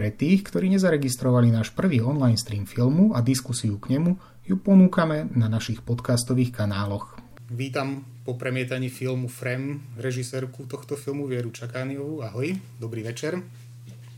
Pre 0.00 0.08
tých, 0.16 0.48
ktorí 0.48 0.72
nezaregistrovali 0.72 1.52
náš 1.52 1.76
prvý 1.76 2.00
online 2.00 2.40
stream 2.40 2.64
filmu 2.64 3.12
a 3.12 3.20
diskusiu 3.20 3.76
k 3.76 3.92
nemu, 3.92 4.16
ju 4.48 4.56
ponúkame 4.56 5.28
na 5.36 5.44
našich 5.44 5.84
podcastových 5.84 6.56
kanáloch. 6.56 7.20
Vítam 7.52 8.00
po 8.24 8.32
premietaní 8.32 8.88
filmu 8.88 9.28
Frem 9.28 9.84
režisérku 10.00 10.64
tohto 10.64 10.96
filmu 10.96 11.28
Vieru 11.28 11.52
Čakániovú. 11.52 12.24
Ahoj, 12.24 12.56
dobrý 12.80 13.04
večer. 13.04 13.44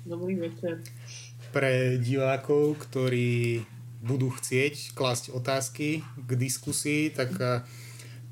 Dobrý 0.06 0.38
večer. 0.38 0.86
Pre 1.50 1.98
divákov, 1.98 2.78
ktorí 2.86 3.66
budú 4.06 4.30
chcieť 4.30 4.94
klásť 4.94 5.34
otázky 5.34 6.06
k 6.14 6.30
diskusii, 6.38 7.10
tak 7.10 7.34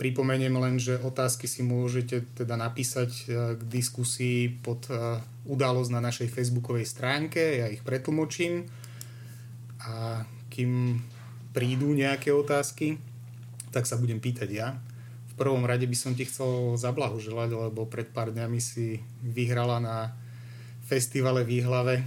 Pripomeniem 0.01 0.57
len, 0.57 0.80
že 0.80 0.96
otázky 0.96 1.45
si 1.45 1.61
môžete 1.61 2.25
teda 2.33 2.57
napísať 2.57 3.11
e, 3.12 3.23
k 3.61 3.62
diskusii 3.69 4.48
pod 4.65 4.89
e, 4.89 5.21
udalosť 5.45 5.93
na 5.93 6.01
našej 6.01 6.33
facebookovej 6.33 6.89
stránke, 6.89 7.61
ja 7.61 7.69
ich 7.69 7.84
pretlmočím 7.84 8.65
a 9.84 10.25
kým 10.48 11.05
prídu 11.52 11.92
nejaké 11.92 12.33
otázky, 12.33 12.97
tak 13.77 13.84
sa 13.84 14.01
budem 14.01 14.25
pýtať 14.25 14.48
ja. 14.48 14.80
V 15.30 15.34
prvom 15.37 15.69
rade 15.69 15.84
by 15.84 15.97
som 15.97 16.17
ti 16.17 16.25
chcel 16.25 16.80
zablahoželať, 16.80 17.69
lebo 17.69 17.84
pred 17.84 18.09
pár 18.09 18.33
dňami 18.33 18.56
si 18.56 19.05
vyhrala 19.20 19.84
na 19.84 20.17
festivale 20.89 21.45
Výhlave 21.45 22.01
e, 22.01 22.05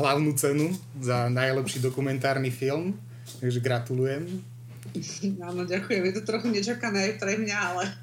hlavnú 0.00 0.32
cenu 0.32 0.72
za 0.96 1.28
najlepší 1.28 1.84
dokumentárny 1.84 2.48
film, 2.48 2.96
takže 3.36 3.60
gratulujem. 3.60 4.51
Áno, 5.48 5.62
ďakujem. 5.64 6.02
Je 6.08 6.14
to 6.20 6.22
trochu 6.24 6.48
nečakané 6.52 7.12
aj 7.12 7.14
pre 7.18 7.40
mňa, 7.40 7.56
ale... 7.56 7.84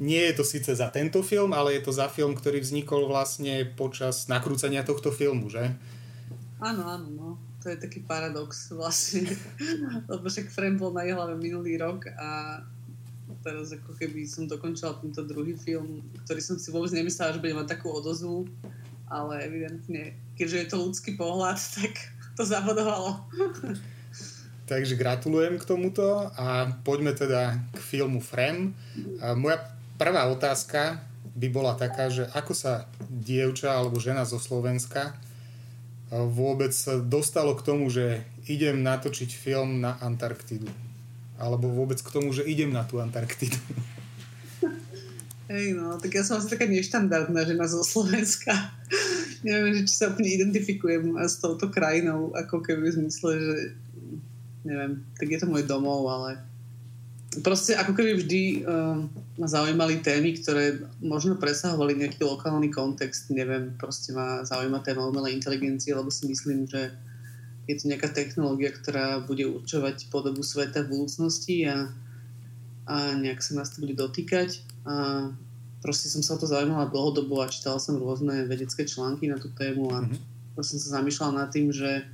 Nie 0.00 0.32
je 0.32 0.40
to 0.40 0.44
síce 0.44 0.72
za 0.72 0.88
tento 0.88 1.20
film, 1.20 1.52
ale 1.52 1.76
je 1.76 1.84
to 1.84 1.92
za 1.92 2.08
film, 2.08 2.32
ktorý 2.32 2.64
vznikol 2.64 3.04
vlastne 3.04 3.68
počas 3.76 4.24
nakrúcania 4.24 4.80
tohto 4.80 5.12
filmu, 5.12 5.52
že? 5.52 5.76
Áno, 6.64 6.88
áno, 6.88 7.08
no. 7.12 7.28
To 7.60 7.68
je 7.68 7.76
taký 7.76 8.00
paradox 8.00 8.72
vlastne. 8.72 9.28
Lebo 10.10 10.24
však 10.24 10.48
Frem 10.48 10.80
bol 10.80 10.96
na 10.96 11.04
hlave 11.04 11.36
minulý 11.36 11.76
rok 11.76 12.08
a 12.16 12.60
teraz 13.44 13.72
ako 13.72 13.96
keby 14.00 14.24
som 14.24 14.48
dokončila 14.48 14.96
tento 15.00 15.20
druhý 15.24 15.56
film, 15.56 16.04
ktorý 16.24 16.40
som 16.40 16.56
si 16.56 16.72
vôbec 16.72 16.92
nemyslela, 16.92 17.36
že 17.36 17.42
bude 17.44 17.56
mať 17.56 17.76
takú 17.76 17.92
odozvu, 17.92 18.48
ale 19.08 19.44
evidentne, 19.44 20.16
keďže 20.36 20.56
je 20.56 20.68
to 20.68 20.76
ľudský 20.80 21.10
pohľad, 21.20 21.56
tak 21.56 21.92
to 22.36 22.42
zabodovalo. 22.44 23.28
Takže 24.70 24.94
gratulujem 24.94 25.58
k 25.58 25.66
tomuto 25.66 26.30
a 26.38 26.78
poďme 26.86 27.10
teda 27.10 27.58
k 27.74 27.78
filmu 27.82 28.22
Frem. 28.22 28.70
Moja 29.34 29.58
prvá 29.98 30.30
otázka 30.30 31.02
by 31.34 31.50
bola 31.50 31.74
taká, 31.74 32.06
že 32.06 32.30
ako 32.30 32.54
sa 32.54 32.86
dievča 33.10 33.74
alebo 33.74 33.98
žena 33.98 34.22
zo 34.22 34.38
Slovenska 34.38 35.18
vôbec 36.14 36.70
dostalo 37.10 37.58
k 37.58 37.66
tomu, 37.66 37.90
že 37.90 38.22
idem 38.46 38.78
natočiť 38.86 39.30
film 39.34 39.82
na 39.82 39.98
Antarktidu. 39.98 40.70
Alebo 41.34 41.66
vôbec 41.66 41.98
k 41.98 42.12
tomu, 42.14 42.30
že 42.30 42.46
idem 42.46 42.70
na 42.70 42.86
tú 42.86 43.02
Antarktidu. 43.02 43.58
Hej, 45.50 45.74
no, 45.74 45.98
tak 45.98 46.14
ja 46.14 46.22
som 46.22 46.38
asi 46.38 46.46
taká 46.46 46.70
neštandardná 46.70 47.42
žena 47.42 47.66
zo 47.66 47.82
Slovenska. 47.82 48.54
Neviem, 49.46 49.82
že 49.82 49.90
či 49.90 49.94
sa 49.98 50.14
úplne 50.14 50.30
identifikujem 50.30 51.18
s 51.18 51.42
touto 51.42 51.74
krajinou, 51.74 52.30
ako 52.38 52.62
keby 52.62 52.86
v 52.86 52.96
zmysle, 53.02 53.30
že 53.34 53.54
neviem, 54.64 55.04
tak 55.16 55.28
je 55.30 55.38
to 55.40 55.46
môj 55.48 55.64
domov, 55.64 56.04
ale 56.08 56.40
proste 57.38 57.78
ako 57.78 57.94
keby 57.94 58.18
vždy 58.18 58.42
uh, 58.66 59.06
ma 59.38 59.46
zaujímali 59.46 60.02
témy, 60.02 60.34
ktoré 60.42 60.82
možno 60.98 61.38
presahovali 61.38 61.94
nejaký 61.94 62.26
lokálny 62.26 62.74
kontext, 62.74 63.30
neviem, 63.30 63.70
proste 63.78 64.10
ma 64.10 64.42
zaujíma 64.42 64.82
téma 64.82 65.06
umelej 65.06 65.38
inteligencie, 65.38 65.94
lebo 65.94 66.10
si 66.10 66.26
myslím, 66.26 66.66
že 66.66 66.90
je 67.70 67.78
to 67.78 67.86
nejaká 67.86 68.10
technológia, 68.10 68.74
ktorá 68.74 69.22
bude 69.22 69.46
určovať 69.46 70.10
podobu 70.10 70.42
sveta 70.42 70.82
v 70.82 70.98
budúcnosti 70.98 71.70
a, 71.70 71.86
a 72.90 73.14
nejak 73.14 73.38
sa 73.38 73.62
nás 73.62 73.70
to 73.70 73.86
bude 73.86 73.94
dotýkať 73.94 74.66
a 74.82 75.30
proste 75.78 76.10
som 76.10 76.20
sa 76.26 76.34
o 76.34 76.40
to 76.42 76.50
zaujímala 76.50 76.90
dlhodobo 76.90 77.40
a 77.40 77.52
čítala 77.52 77.78
som 77.78 77.94
rôzne 77.94 78.50
vedecké 78.50 78.82
články 78.84 79.30
na 79.30 79.38
tú 79.38 79.54
tému 79.54 79.86
a 79.94 80.02
mm-hmm. 80.02 80.18
proste 80.58 80.76
som 80.76 80.90
sa 80.90 80.98
zamýšľala 80.98 81.46
nad 81.46 81.48
tým, 81.54 81.70
že 81.70 82.04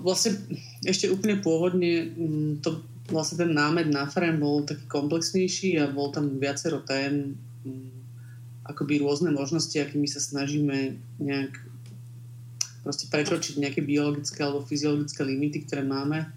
vlastne 0.00 0.38
ešte 0.86 1.10
úplne 1.10 1.42
pôvodne 1.42 2.14
um, 2.14 2.56
to, 2.62 2.80
vlastne 3.10 3.42
ten 3.42 3.50
námed 3.50 3.90
na 3.90 4.06
frame 4.06 4.38
bol 4.38 4.62
taký 4.62 4.86
komplexnejší 4.86 5.82
a 5.82 5.90
bol 5.90 6.14
tam 6.14 6.38
viacero 6.38 6.78
tém, 6.86 7.34
um, 7.66 7.90
akoby 8.62 9.02
rôzne 9.02 9.34
možnosti, 9.34 9.74
akými 9.74 10.06
sa 10.06 10.22
snažíme 10.22 10.94
nejak 11.18 11.52
proste 12.80 13.10
prekročiť 13.12 13.60
nejaké 13.60 13.84
biologické 13.84 14.40
alebo 14.40 14.64
fyziologické 14.64 15.20
limity, 15.26 15.66
ktoré 15.66 15.84
máme 15.84 16.30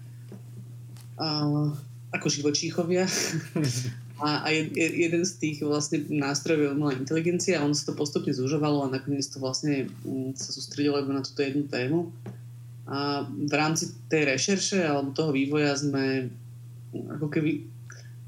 uh, 1.16 1.72
ako 2.12 2.26
živočíchovia. 2.28 3.06
a, 4.26 4.44
a 4.44 4.48
je, 4.52 4.68
jeden 4.76 5.22
z 5.24 5.32
tých 5.40 5.56
vlastne 5.64 6.04
nástrojov 6.10 6.60
je 6.60 6.74
umelá 6.74 6.92
inteligencia 6.98 7.58
a 7.58 7.64
ono 7.64 7.72
sa 7.72 7.90
to 7.90 7.98
postupne 7.98 8.34
zužovalo 8.34 8.84
a 8.84 8.92
nakoniec 8.92 9.24
to 9.30 9.38
vlastne 9.38 9.88
um, 10.04 10.34
sa 10.36 10.50
sústredilo 10.50 11.00
iba 11.00 11.14
na 11.14 11.24
túto 11.24 11.40
jednu 11.40 11.64
tému. 11.70 12.12
A 12.84 13.24
v 13.24 13.52
rámci 13.52 13.96
tej 14.12 14.28
rešerše 14.36 14.84
alebo 14.84 15.16
toho 15.16 15.32
vývoja 15.32 15.72
sme 15.72 16.28
ako 16.92 17.32
keby 17.32 17.64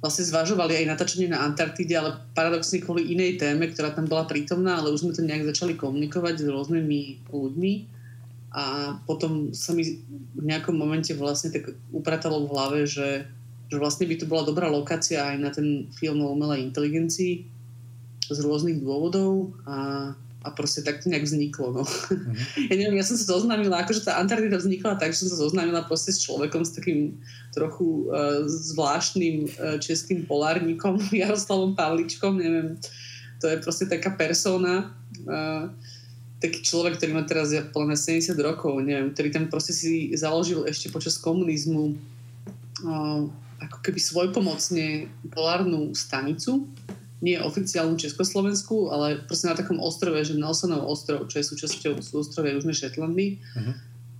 vlastne 0.01 0.29
zvažovali 0.29 0.85
aj 0.85 0.91
natáčanie 0.93 1.29
na 1.29 1.45
Antarktide, 1.45 1.97
ale 1.97 2.21
paradoxne 2.37 2.79
kvôli 2.79 3.11
inej 3.13 3.41
téme, 3.41 3.69
ktorá 3.69 3.93
tam 3.93 4.07
bola 4.07 4.29
prítomná, 4.29 4.79
ale 4.79 4.93
už 4.93 5.03
sme 5.03 5.17
to 5.17 5.25
nejak 5.25 5.49
začali 5.51 5.75
komunikovať 5.75 6.45
s 6.45 6.47
rôznymi 6.47 7.01
ľuďmi. 7.33 7.73
A 8.57 8.97
potom 9.05 9.53
sa 9.53 9.77
mi 9.77 10.01
v 10.33 10.43
nejakom 10.47 10.73
momente 10.73 11.13
vlastne 11.13 11.53
tak 11.53 11.77
upratalo 11.93 12.45
v 12.45 12.51
hlave, 12.55 12.79
že, 12.89 13.29
že 13.69 13.77
vlastne 13.77 14.09
by 14.09 14.17
to 14.17 14.25
bola 14.25 14.49
dobrá 14.49 14.73
lokácia 14.73 15.21
aj 15.21 15.37
na 15.37 15.51
ten 15.53 15.93
film 15.93 16.25
o 16.25 16.33
umelej 16.33 16.65
inteligencii 16.65 17.45
z 18.31 18.39
rôznych 18.41 18.81
dôvodov. 18.81 19.53
A 19.69 20.13
a 20.47 20.55
proste 20.55 20.87
tak 20.87 21.03
to 21.03 21.11
nejak 21.11 21.27
vzniklo. 21.27 21.75
No. 21.75 21.83
Mm-hmm. 21.83 22.35
Ja 22.71 22.75
neviem, 22.79 23.03
ja 23.03 23.07
som 23.07 23.19
sa 23.19 23.27
zoznámila, 23.27 23.83
akože 23.83 24.07
tá 24.07 24.23
Antarktida 24.23 24.63
vznikla 24.63 24.95
tak, 24.95 25.11
že 25.11 25.27
som 25.27 25.35
sa 25.35 25.43
zoznámila 25.43 25.83
proste 25.83 26.15
s 26.15 26.23
človekom, 26.23 26.63
s 26.63 26.79
takým 26.79 27.19
trochu 27.51 28.07
uh, 28.07 28.47
zvláštnym 28.47 29.51
uh, 29.51 29.83
českým 29.83 30.23
polárnikom, 30.23 31.03
Jaroslavom 31.11 31.75
Pavličkom, 31.75 32.39
neviem, 32.39 32.79
to 33.43 33.51
je 33.51 33.59
proste 33.59 33.91
taká 33.91 34.15
persona, 34.15 34.95
uh, 35.27 35.67
taký 36.39 36.63
človek, 36.63 37.03
ktorý 37.03 37.11
má 37.19 37.27
teraz 37.27 37.51
ja, 37.51 37.67
podľa 37.67 37.99
70 37.99 38.39
rokov, 38.39 38.79
neviem, 38.87 39.11
ktorý 39.11 39.29
tam 39.35 39.45
proste 39.51 39.75
si 39.75 40.15
založil 40.15 40.63
ešte 40.63 40.95
počas 40.95 41.19
komunizmu 41.19 41.99
uh, 42.87 43.27
ako 43.57 43.79
keby 43.83 43.99
svojpomocne 43.99 45.11
polárnu 45.33 45.97
stanicu, 45.97 46.69
nie 47.25 47.41
oficiálnu 47.41 47.97
Československu, 47.97 48.93
ale 48.93 49.25
proste 49.25 49.49
na 49.49 49.57
takom 49.57 49.81
ostrove, 49.81 50.21
že 50.21 50.37
Nelsonov 50.37 50.85
ostrov, 50.85 51.25
čo 51.33 51.41
je 51.41 51.49
súčasťou 51.49 51.97
súostrovia 52.05 52.53
Južnej 52.53 52.77
Šetlandy. 52.77 53.41
Uh-huh. 53.41 53.75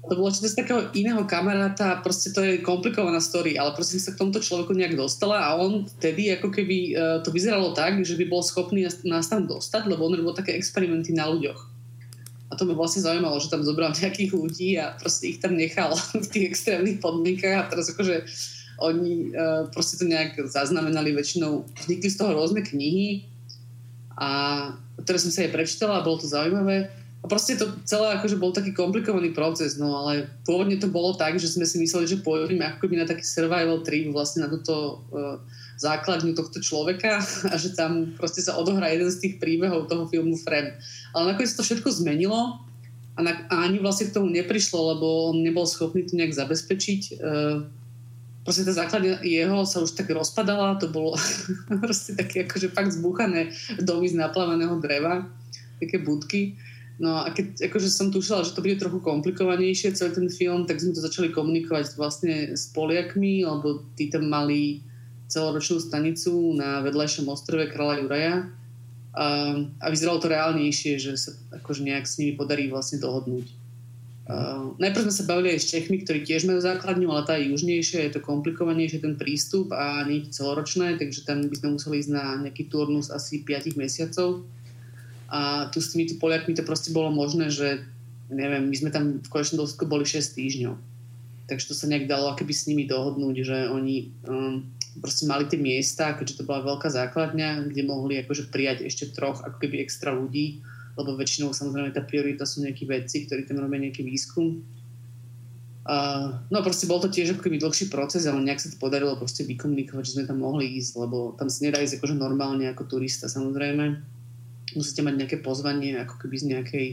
To 0.07 0.15
bolo 0.15 0.31
čo 0.31 0.47
z 0.47 0.55
takého 0.55 0.87
iného 0.95 1.19
kamaráta, 1.27 1.99
proste 1.99 2.31
to 2.31 2.39
je 2.41 2.63
komplikovaná 2.63 3.19
story, 3.19 3.59
ale 3.59 3.75
proste 3.75 3.99
sa 3.99 4.15
k 4.15 4.23
tomuto 4.23 4.39
človeku 4.39 4.71
nejak 4.71 4.95
dostala 4.95 5.43
a 5.43 5.59
on 5.59 5.83
vtedy 5.99 6.31
ako 6.31 6.55
keby 6.55 6.95
uh, 6.95 7.19
to 7.27 7.35
vyzeralo 7.35 7.75
tak, 7.75 7.99
že 8.07 8.15
by 8.15 8.25
bol 8.31 8.41
schopný 8.41 8.87
nás 8.87 9.27
tam 9.27 9.51
dostať, 9.51 9.91
lebo 9.91 10.07
on 10.07 10.15
robil 10.15 10.33
také 10.33 10.55
experimenty 10.55 11.11
na 11.11 11.27
ľuďoch. 11.27 11.59
A 12.47 12.53
to 12.55 12.63
ma 12.63 12.79
vlastne 12.79 13.03
zaujímalo, 13.03 13.43
že 13.43 13.51
tam 13.51 13.67
zobral 13.67 13.91
nejakých 13.91 14.31
ľudí 14.31 14.79
a 14.79 14.95
proste 14.95 15.35
ich 15.35 15.43
tam 15.43 15.59
nechal 15.59 15.91
v 16.25 16.27
tých 16.31 16.55
extrémnych 16.55 17.03
podmienkach 17.03 17.67
a 17.67 17.69
teraz 17.69 17.91
akože 17.91 18.23
oni 18.83 19.33
uh, 19.33 19.69
proste 19.73 19.97
to 19.97 20.05
nejak 20.05 20.37
zaznamenali 20.49 21.17
väčšinou, 21.17 21.65
vznikli 21.87 22.09
z 22.13 22.19
toho 22.21 22.37
rôzne 22.37 22.61
knihy 22.61 23.25
a 24.17 24.31
ktoré 25.01 25.17
som 25.21 25.33
sa 25.33 25.45
aj 25.45 25.53
prečítala 25.53 26.01
a 26.01 26.05
bolo 26.05 26.21
to 26.21 26.29
zaujímavé. 26.29 26.89
A 27.25 27.27
proste 27.27 27.59
to 27.59 27.67
celé 27.89 28.15
akože 28.15 28.39
bol 28.39 28.55
taký 28.55 28.71
komplikovaný 28.71 29.35
proces, 29.35 29.75
no 29.81 29.99
ale 29.99 30.31
pôvodne 30.47 30.79
to 30.79 30.87
bolo 30.87 31.17
tak, 31.17 31.41
že 31.43 31.51
sme 31.51 31.67
si 31.67 31.81
mysleli, 31.83 32.07
že 32.07 32.23
pôjdeme 32.23 32.63
ako 32.63 32.87
keby 32.87 33.03
na 33.03 33.07
taký 33.09 33.27
survival 33.27 33.83
trip 33.83 34.15
vlastne 34.15 34.47
na 34.47 34.49
túto 34.53 35.03
uh, 35.11 35.41
základňu 35.81 36.37
tohto 36.37 36.63
človeka 36.63 37.19
a 37.53 37.55
že 37.59 37.75
tam 37.75 38.15
proste 38.15 38.45
sa 38.45 38.55
odohrá 38.55 38.93
jeden 38.93 39.11
z 39.11 39.21
tých 39.21 39.35
príbehov 39.41 39.89
toho 39.91 40.07
filmu 40.07 40.37
Frem. 40.39 40.77
Ale 41.17 41.35
nakoniec 41.35 41.57
to 41.57 41.65
všetko 41.65 41.89
zmenilo 41.99 42.63
a, 43.17 43.21
na, 43.25 43.33
a 43.49 43.65
ani 43.65 43.81
vlastne 43.81 44.13
k 44.13 44.15
tomu 44.15 44.29
neprišlo, 44.31 44.97
lebo 44.97 45.33
on 45.33 45.41
nebol 45.41 45.65
schopný 45.65 46.05
to 46.05 46.15
nejak 46.15 46.37
zabezpečiť. 46.37 47.01
Uh, 47.19 47.67
proste 48.47 48.63
tá 48.63 48.71
základňa 48.71 49.27
jeho 49.27 49.67
sa 49.67 49.83
už 49.83 49.99
tak 49.99 50.07
rozpadala, 50.15 50.79
to 50.79 50.87
bolo 50.87 51.19
proste 51.83 52.15
také 52.15 52.47
akože 52.47 52.71
fakt 52.71 52.95
zbúchané 52.95 53.51
domy 53.83 54.07
z 54.07 54.15
naplavaného 54.15 54.79
dreva, 54.79 55.27
také 55.83 55.99
budky. 55.99 56.55
No 56.97 57.27
a 57.27 57.29
keď 57.35 57.69
akože 57.69 57.93
som 57.93 58.09
tušila, 58.09 58.47
že 58.47 58.57
to 58.57 58.65
bude 58.65 58.81
trochu 58.81 59.03
komplikovanejšie 59.05 59.93
celý 59.93 60.17
ten 60.17 60.29
film, 60.33 60.65
tak 60.65 60.81
sme 60.81 60.97
to 60.97 61.05
začali 61.05 61.29
komunikovať 61.29 61.93
vlastne 61.99 62.57
s 62.57 62.73
Poliakmi, 62.73 63.45
lebo 63.45 63.85
tí 63.99 64.09
tam 64.09 64.33
mali 64.33 64.81
celoročnú 65.29 65.77
stanicu 65.83 66.57
na 66.57 66.81
vedľajšom 66.81 67.29
ostrove 67.29 67.69
Kráľa 67.69 68.01
Juraja. 68.01 68.37
A, 69.17 69.27
a 69.81 69.87
vyzeralo 69.93 70.21
to 70.21 70.33
reálnejšie, 70.33 70.97
že 70.97 71.13
sa 71.21 71.37
akože 71.61 71.85
nejak 71.85 72.05
s 72.09 72.17
nimi 72.21 72.33
podarí 72.33 72.69
vlastne 72.73 73.01
dohodnúť. 73.01 73.49
Uh, 74.27 74.75
najprv 74.83 75.07
sme 75.07 75.15
sa 75.15 75.29
bavili 75.31 75.55
aj 75.55 75.63
s 75.63 75.71
Čechmi, 75.71 76.03
ktorí 76.03 76.27
tiež 76.27 76.51
majú 76.51 76.59
základňu, 76.59 77.07
ale 77.15 77.23
tá 77.23 77.39
je 77.39 77.55
južnejšia, 77.55 78.11
je 78.11 78.19
to 78.19 78.27
komplikovanejšie 78.27 78.99
ten 78.99 79.15
prístup 79.15 79.71
a 79.71 80.03
nie 80.03 80.27
je 80.27 80.35
celoročné, 80.35 80.99
takže 80.99 81.23
tam 81.23 81.47
by 81.47 81.55
sme 81.55 81.79
museli 81.79 82.03
ísť 82.03 82.11
na 82.11 82.25
nejaký 82.43 82.67
turnus 82.67 83.07
asi 83.15 83.47
5 83.47 83.79
mesiacov. 83.79 84.43
A 85.31 85.71
tu 85.71 85.79
s 85.79 85.95
týmito 85.95 86.19
Poliakmi 86.19 86.59
to 86.59 86.67
proste 86.67 86.91
bolo 86.91 87.15
možné, 87.15 87.55
že 87.55 87.87
neviem, 88.27 88.67
my 88.67 88.75
sme 88.75 88.91
tam 88.91 89.23
v 89.23 89.29
konečnom 89.31 89.63
dôsledku 89.63 89.87
boli 89.87 90.03
6 90.03 90.35
týždňov. 90.35 90.75
Takže 91.47 91.71
to 91.71 91.75
sa 91.79 91.87
nejak 91.87 92.11
dalo 92.11 92.35
akoby 92.35 92.51
s 92.51 92.67
nimi 92.67 92.83
dohodnúť, 92.91 93.37
že 93.47 93.59
oni 93.71 94.11
um, 94.27 94.67
proste 94.99 95.31
mali 95.31 95.47
tie 95.47 95.63
miesta, 95.63 96.19
keďže 96.19 96.43
to 96.43 96.49
bola 96.51 96.67
veľká 96.67 96.91
základňa, 96.91 97.71
kde 97.71 97.83
mohli 97.87 98.19
akože 98.27 98.51
prijať 98.51 98.91
ešte 98.91 99.15
troch 99.15 99.39
ako 99.47 99.63
keby 99.63 99.87
extra 99.87 100.11
ľudí 100.11 100.66
lebo 100.97 101.15
väčšinou 101.15 101.53
samozrejme 101.53 101.93
tá 101.93 102.01
priorita 102.01 102.49
sú 102.49 102.65
nejakí 102.65 102.89
vedci, 102.89 103.29
ktorí 103.29 103.45
tam 103.45 103.61
robia 103.61 103.85
nejaký 103.85 104.01
výskum. 104.01 104.65
Uh, 105.87 106.43
no 106.51 106.67
proste 106.67 106.91
bol 106.91 106.99
to 106.99 107.07
tiež 107.07 107.39
ako 107.39 107.47
keby 107.47 107.63
dlhší 107.63 107.87
proces, 107.93 108.27
ale 108.27 108.43
nejak 108.43 108.59
sa 108.59 108.75
to 108.75 108.83
podarilo 108.83 109.15
proste 109.15 109.47
vykomunikovať, 109.47 110.03
že 110.03 110.15
sme 110.19 110.27
tam 110.27 110.43
mohli 110.43 110.67
ísť, 110.83 110.99
lebo 110.99 111.39
tam 111.39 111.47
sa 111.47 111.63
nedá 111.63 111.79
ísť 111.79 112.03
akože 112.03 112.19
normálne 112.19 112.67
ako 112.67 112.91
turista 112.91 113.31
samozrejme. 113.31 114.03
Musíte 114.75 115.07
mať 115.07 115.15
nejaké 115.15 115.37
pozvanie 115.47 115.95
ako 116.03 116.27
keby 116.27 116.37
z 116.43 116.47
nejakej 116.59 116.87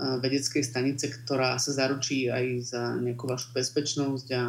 uh, 0.00 0.16
vedeckej 0.24 0.64
stanice, 0.64 1.12
ktorá 1.12 1.60
sa 1.60 1.76
zaručí 1.76 2.32
aj 2.32 2.44
za 2.64 2.82
nejakú 2.96 3.28
vašu 3.28 3.52
bezpečnosť 3.52 4.28
a, 4.32 4.42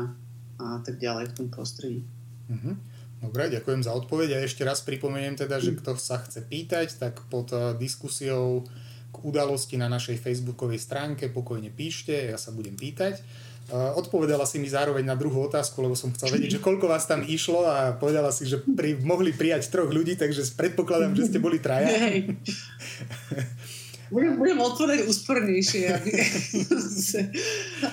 a 0.63 0.65
tak 0.87 1.03
ďalej 1.03 1.33
v 1.33 1.35
tom 1.35 1.47
prostredí. 1.51 2.07
Uh-huh. 2.47 2.79
Dobre, 3.17 3.49
ďakujem 3.49 3.81
za 3.81 3.97
odpoveď 3.97 4.37
a 4.37 4.45
ešte 4.45 4.61
raz 4.61 4.85
pripomeniem 4.85 5.33
teda, 5.33 5.57
že 5.57 5.73
kto 5.73 5.97
sa 5.97 6.21
chce 6.21 6.45
pýtať, 6.45 7.01
tak 7.01 7.25
pod 7.33 7.49
eh, 7.49 7.73
diskusiou 7.73 8.61
k 9.09 9.15
udalosti 9.25 9.79
na 9.79 9.89
našej 9.89 10.21
facebookovej 10.21 10.77
stránke 10.77 11.25
pokojne 11.33 11.73
píšte, 11.73 12.13
ja 12.13 12.37
sa 12.37 12.53
budem 12.53 12.77
pýtať. 12.77 13.17
Eh, 13.17 13.73
odpovedala 13.73 14.45
si 14.45 14.61
mi 14.61 14.69
zároveň 14.69 15.03
na 15.03 15.17
druhú 15.17 15.49
otázku, 15.49 15.81
lebo 15.81 15.97
som 15.97 16.13
chcel 16.13 16.29
vedieť, 16.29 16.61
že 16.61 16.63
koľko 16.63 16.87
vás 16.87 17.09
tam 17.09 17.25
išlo 17.25 17.65
a 17.65 17.97
povedala 17.97 18.29
si, 18.29 18.45
že 18.45 18.61
pri, 18.61 19.01
mohli 19.01 19.33
prijať 19.33 19.73
troch 19.73 19.89
ľudí, 19.89 20.13
takže 20.13 20.45
predpokladám, 20.53 21.17
že 21.17 21.27
ste 21.33 21.41
boli 21.41 21.57
traja. 21.57 21.89
Budem, 24.07 24.39
budem 24.39 24.59
odpovedať 24.63 25.03
úspornejšie. 25.03 25.85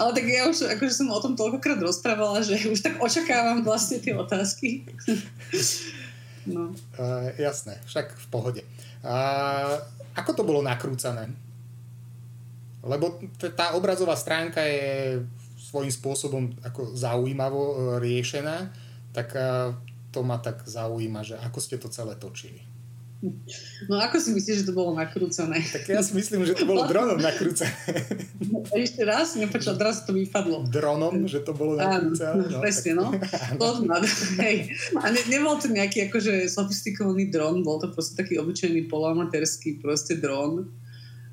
Ale 0.00 0.10
tak 0.14 0.24
ja 0.24 0.46
už 0.46 0.70
akože 0.78 0.94
som 0.94 1.10
o 1.10 1.18
tom 1.18 1.34
toľkokrát 1.34 1.82
rozprávala, 1.82 2.42
že 2.42 2.70
už 2.70 2.80
tak 2.80 3.02
očakávam 3.02 3.66
vlastne 3.66 3.98
tie 3.98 4.14
otázky. 4.14 4.86
no. 6.54 6.70
Uh, 6.94 7.34
jasné, 7.34 7.82
však 7.90 8.14
v 8.14 8.26
pohode. 8.30 8.62
Uh, 9.02 9.82
ako 10.14 10.30
to 10.38 10.42
bolo 10.46 10.62
nakrúcané? 10.62 11.28
Lebo 12.84 13.18
t- 13.40 13.50
tá 13.50 13.74
obrazová 13.74 14.14
stránka 14.14 14.62
je 14.62 15.24
svojím 15.58 15.90
spôsobom 15.90 16.44
ako 16.62 16.94
zaujímavo 16.94 17.62
e, 17.64 17.74
riešená, 17.98 18.70
tak 19.10 19.32
uh, 19.34 19.74
to 20.14 20.22
ma 20.22 20.38
tak 20.38 20.62
zaujíma, 20.62 21.26
že 21.26 21.34
ako 21.40 21.58
ste 21.58 21.80
to 21.80 21.90
celé 21.90 22.14
točili. 22.14 22.62
No 23.88 23.96
ako 24.00 24.20
si 24.20 24.30
myslíš, 24.36 24.64
že 24.64 24.68
to 24.68 24.76
bolo 24.76 24.92
nakrúcané? 24.92 25.64
Tak 25.64 25.88
ja 25.88 26.04
si 26.04 26.12
myslím, 26.12 26.44
že 26.44 26.52
to 26.52 26.68
bolo 26.68 26.84
dronom 26.90 27.16
nakrúcané. 27.16 27.72
Ešte 28.76 29.02
raz? 29.04 29.32
Nepočul, 29.36 29.80
teraz 29.80 30.04
to 30.04 30.12
vypadlo. 30.12 30.68
Dronom, 30.68 31.24
že 31.24 31.40
to 31.40 31.56
bolo 31.56 31.80
nakrúcané? 31.80 32.52
No, 32.52 32.60
presne, 32.60 32.92
no. 32.96 33.10
hej. 34.44 34.72
A 35.00 35.08
ne, 35.08 35.20
nebol 35.32 35.56
to 35.56 35.72
nejaký 35.72 36.12
akože 36.12 36.48
sofistikovaný 36.52 37.32
dron, 37.32 37.64
bol 37.64 37.80
to 37.80 37.88
proste 37.88 38.14
taký 38.20 38.36
obyčajný 38.36 38.86
poloamatérsky 38.92 39.80
proste 39.80 40.20
dron, 40.20 40.68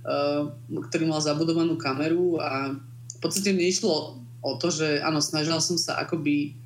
uh, 0.07 0.47
ktorý 0.91 1.11
mal 1.11 1.19
zabudovanú 1.19 1.75
kameru 1.75 2.39
a 2.39 2.75
v 2.77 3.17
podstate 3.19 3.51
mne 3.51 3.67
išlo 3.67 4.21
o 4.41 4.51
to, 4.57 4.73
že 4.73 5.03
áno, 5.03 5.21
snažil 5.21 5.59
som 5.61 5.77
sa 5.77 6.01
akoby 6.01 6.57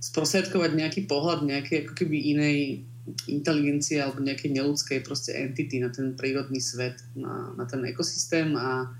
sprostredkovať 0.00 0.70
nejaký 0.76 1.00
pohľad 1.04 1.44
nejakej 1.44 1.84
ako 1.84 1.92
keby 1.92 2.16
inej 2.36 2.58
inteligencie 3.26 3.98
alebo 3.98 4.20
nejakej 4.20 4.50
neludskej 4.54 4.98
proste 5.02 5.34
entity 5.34 5.80
na 5.80 5.88
ten 5.88 6.14
prírodný 6.14 6.60
svet, 6.60 7.00
na, 7.16 7.52
na 7.56 7.64
ten 7.64 7.82
ekosystém 7.88 8.54
a, 8.54 8.92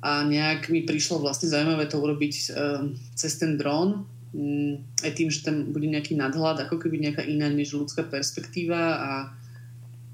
a 0.00 0.10
nejak 0.24 0.70
mi 0.70 0.86
prišlo 0.86 1.20
vlastne 1.20 1.50
zaujímavé 1.50 1.90
to 1.90 2.00
urobiť 2.00 2.34
um, 2.54 2.94
cez 3.18 3.36
ten 3.36 3.58
dron, 3.58 4.06
um, 4.32 4.80
aj 5.02 5.12
tým, 5.12 5.28
že 5.28 5.44
tam 5.44 5.74
bude 5.74 5.90
nejaký 5.90 6.16
nadhľad, 6.16 6.64
ako 6.66 6.80
keby 6.80 7.10
nejaká 7.10 7.22
iná 7.26 7.50
než 7.50 7.74
ľudská 7.74 8.06
perspektíva 8.06 8.82
a 8.96 9.10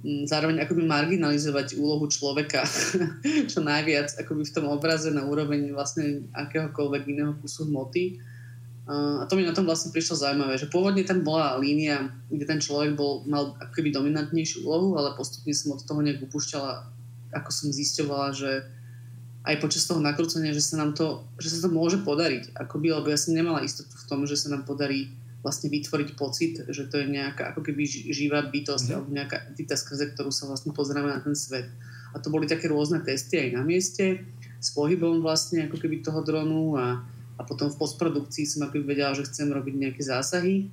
um, 0.03 0.25
zároveň 0.27 0.65
akoby 0.65 0.83
marginalizovať 0.83 1.77
úlohu 1.79 2.09
človeka 2.09 2.65
čo 3.53 3.61
najviac 3.63 4.17
akoby 4.17 4.43
v 4.43 4.55
tom 4.55 4.67
obraze 4.73 5.13
na 5.13 5.29
úroveň 5.29 5.71
vlastne 5.71 6.27
akéhokoľvek 6.35 7.03
iného 7.05 7.33
kusu 7.39 7.69
hmoty 7.69 8.19
a 8.87 9.27
to 9.27 9.35
mi 9.35 9.43
na 9.43 9.51
tom 9.51 9.67
vlastne 9.67 9.91
prišlo 9.91 10.15
zaujímavé, 10.15 10.55
že 10.63 10.71
pôvodne 10.71 11.03
tam 11.03 11.27
bola 11.27 11.59
línia, 11.59 12.07
kde 12.31 12.47
ten 12.47 12.63
človek 12.63 12.95
bol, 12.95 13.27
mal 13.27 13.59
akoby 13.59 13.91
dominantnejšiu 13.91 14.63
úlohu, 14.63 14.95
ale 14.95 15.19
postupne 15.19 15.51
som 15.51 15.75
od 15.75 15.83
toho 15.83 15.99
nejak 16.07 16.23
upúšťala, 16.23 16.87
ako 17.35 17.51
som 17.51 17.75
zisťovala, 17.75 18.31
že 18.31 18.63
aj 19.47 19.59
počas 19.59 19.91
toho 19.91 19.99
nakrúcania, 19.99 20.55
že 20.55 20.63
sa 20.63 20.79
nám 20.79 20.95
to, 20.95 21.27
že 21.43 21.59
sa 21.59 21.67
to 21.67 21.75
môže 21.75 21.99
podariť, 22.07 22.55
akoby, 22.55 22.95
lebo 22.95 23.11
ja 23.11 23.19
som 23.19 23.35
nemala 23.35 23.67
istotu 23.67 23.91
v 23.91 24.07
tom, 24.07 24.23
že 24.23 24.39
sa 24.39 24.55
nám 24.55 24.63
podarí 24.63 25.11
vlastne 25.43 25.71
vytvoriť 25.71 26.09
pocit, 26.19 26.55
že 26.67 26.91
to 26.91 27.03
je 27.03 27.07
nejaká 27.07 27.55
ako 27.55 27.67
keby 27.67 27.87
živá 27.87 28.43
bytosť 28.51 28.87
mm. 28.91 28.95
alebo 28.95 29.11
nejaká 29.15 29.37
entita, 29.51 29.79
skrze 29.79 30.15
ktorú 30.15 30.35
sa 30.35 30.51
vlastne 30.51 30.75
pozeráme 30.75 31.07
na 31.07 31.23
ten 31.23 31.39
svet. 31.39 31.71
A 32.11 32.19
to 32.19 32.35
boli 32.35 32.51
také 32.51 32.67
rôzne 32.67 32.99
testy 33.07 33.39
aj 33.39 33.51
na 33.55 33.63
mieste, 33.63 34.27
s 34.59 34.75
pohybom 34.75 35.23
vlastne 35.23 35.71
ako 35.71 35.79
keby 35.79 36.03
toho 36.03 36.23
dronu 36.27 36.75
a 36.75 37.07
a 37.37 37.45
potom 37.45 37.69
v 37.69 37.77
postprodukcii 37.77 38.49
som 38.49 38.65
ako 38.65 38.81
vedela, 38.85 39.13
že 39.13 39.29
chcem 39.29 39.53
robiť 39.53 39.75
nejaké 39.77 40.03
zásahy, 40.03 40.73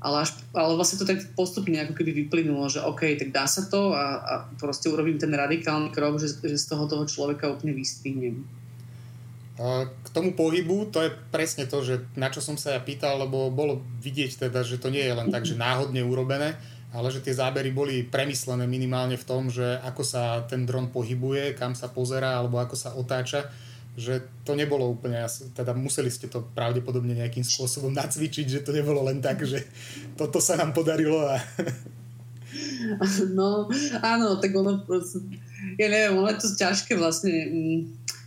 ale, 0.00 0.24
až, 0.24 0.32
ale 0.56 0.72
vlastne 0.80 0.96
to 0.96 1.04
tak 1.04 1.20
postupne 1.36 1.76
ako 1.76 1.92
keby 1.92 2.24
vyplynulo, 2.24 2.72
že 2.72 2.80
OK, 2.80 3.20
tak 3.20 3.36
dá 3.36 3.44
sa 3.44 3.68
to 3.68 3.92
a, 3.92 4.04
a 4.16 4.34
proste 4.56 4.88
urobím 4.88 5.20
ten 5.20 5.28
radikálny 5.28 5.92
krok, 5.92 6.16
že, 6.16 6.40
že 6.40 6.56
z 6.56 6.66
toho 6.72 6.88
toho 6.88 7.04
človeka 7.04 7.52
úplne 7.52 7.76
vystrihnem. 7.76 8.40
K 9.60 10.08
tomu 10.16 10.32
pohybu, 10.32 10.88
to 10.88 11.04
je 11.04 11.12
presne 11.28 11.68
to, 11.68 11.84
že 11.84 12.00
na 12.16 12.32
čo 12.32 12.40
som 12.40 12.56
sa 12.56 12.72
ja 12.72 12.80
pýtal, 12.80 13.20
lebo 13.20 13.52
bolo 13.52 13.84
vidieť 14.00 14.48
teda, 14.48 14.64
že 14.64 14.80
to 14.80 14.88
nie 14.88 15.04
je 15.04 15.12
len 15.12 15.28
tak, 15.28 15.44
že 15.44 15.52
náhodne 15.52 16.00
urobené, 16.00 16.56
ale 16.96 17.12
že 17.12 17.20
tie 17.20 17.36
zábery 17.36 17.68
boli 17.68 18.00
premyslené 18.00 18.64
minimálne 18.64 19.20
v 19.20 19.28
tom, 19.28 19.52
že 19.52 19.76
ako 19.84 20.00
sa 20.00 20.48
ten 20.48 20.64
dron 20.64 20.88
pohybuje, 20.88 21.60
kam 21.60 21.76
sa 21.76 21.92
pozera 21.92 22.40
alebo 22.40 22.56
ako 22.56 22.72
sa 22.72 22.96
otáča 22.96 23.52
že 24.00 24.24
to 24.48 24.56
nebolo 24.56 24.88
úplne, 24.88 25.20
teda 25.52 25.76
museli 25.76 26.08
ste 26.08 26.32
to 26.32 26.40
pravdepodobne 26.56 27.12
nejakým 27.12 27.44
spôsobom 27.44 27.92
nacvičiť, 27.92 28.46
že 28.48 28.64
to 28.64 28.72
nebolo 28.72 29.04
len 29.04 29.20
tak, 29.20 29.44
že 29.44 29.68
toto 30.16 30.40
sa 30.40 30.56
nám 30.56 30.72
podarilo 30.72 31.20
a... 31.20 31.36
No, 33.30 33.68
áno, 34.02 34.40
tak 34.40 34.56
ono 34.56 34.82
proste, 34.82 35.22
ja 35.78 35.86
neviem, 35.86 36.18
ono 36.18 36.32
je 36.32 36.40
to 36.42 36.58
ťažké 36.58 36.98
vlastne. 36.98 37.30
Mm, 37.46 37.80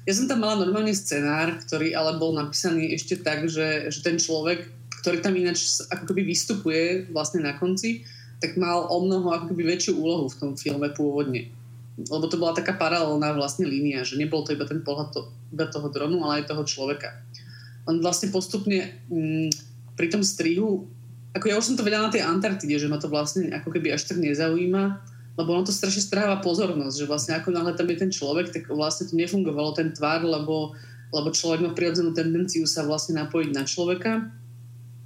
ja 0.07 0.13
som 0.15 0.29
tam 0.29 0.45
mala 0.45 0.63
normálny 0.63 0.93
scenár, 0.95 1.59
ktorý 1.65 1.91
ale 1.91 2.21
bol 2.21 2.31
napísaný 2.31 2.93
ešte 2.95 3.19
tak, 3.19 3.49
že, 3.51 3.91
že 3.91 3.99
ten 3.99 4.15
človek, 4.15 4.69
ktorý 5.03 5.19
tam 5.19 5.35
ináč 5.35 5.83
ako 5.91 6.15
vystupuje 6.15 7.09
vlastne 7.11 7.43
na 7.43 7.57
konci, 7.57 8.07
tak 8.39 8.55
mal 8.55 8.87
o 8.87 8.97
mnoho 9.03 9.33
ako 9.35 9.51
väčšiu 9.57 9.99
úlohu 9.99 10.31
v 10.31 10.39
tom 10.39 10.51
filme 10.55 10.87
pôvodne 10.95 11.51
lebo 11.97 12.25
to 12.25 12.41
bola 12.41 12.57
taká 12.57 12.73
paralelná 12.73 13.37
vlastne 13.37 13.69
línia, 13.69 14.01
že 14.01 14.17
nebol 14.17 14.41
to 14.41 14.57
iba 14.57 14.65
ten 14.65 14.81
pohľad 14.81 15.13
to, 15.13 15.29
iba 15.53 15.69
toho 15.69 15.87
dronu, 15.93 16.25
ale 16.25 16.41
aj 16.41 16.49
toho 16.49 16.65
človeka. 16.65 17.13
On 17.85 18.01
vlastne 18.01 18.33
postupne 18.33 18.97
mm, 19.07 19.53
pri 19.93 20.09
tom 20.09 20.25
strihu, 20.25 20.89
ako 21.33 21.45
ja 21.49 21.57
už 21.57 21.73
som 21.73 21.77
to 21.77 21.85
vedela 21.85 22.09
na 22.09 22.13
tej 22.13 22.25
Antarktide, 22.25 22.77
že 22.77 22.89
ma 22.89 22.97
to 22.97 23.09
vlastne 23.09 23.53
ako 23.53 23.73
keby 23.73 23.93
až 23.93 24.09
tak 24.09 24.21
nezaujíma, 24.21 24.83
lebo 25.33 25.49
ono 25.49 25.65
to 25.65 25.73
strašne 25.73 26.01
stráva 26.01 26.37
pozornosť, 26.45 26.93
že 26.93 27.09
vlastne 27.09 27.33
ako 27.33 27.49
náhle 27.49 27.73
tam 27.73 27.89
je 27.89 27.97
ten 27.97 28.11
človek, 28.13 28.53
tak 28.53 28.69
vlastne 28.69 29.09
to 29.09 29.17
nefungovalo 29.17 29.73
ten 29.73 29.89
tvár, 29.89 30.21
lebo, 30.21 30.77
lebo 31.09 31.33
človek 31.33 31.65
má 31.65 31.71
prirodzenú 31.73 32.13
tendenciu 32.13 32.69
sa 32.69 32.85
vlastne 32.85 33.17
napojiť 33.17 33.49
na 33.49 33.65
človeka. 33.65 34.29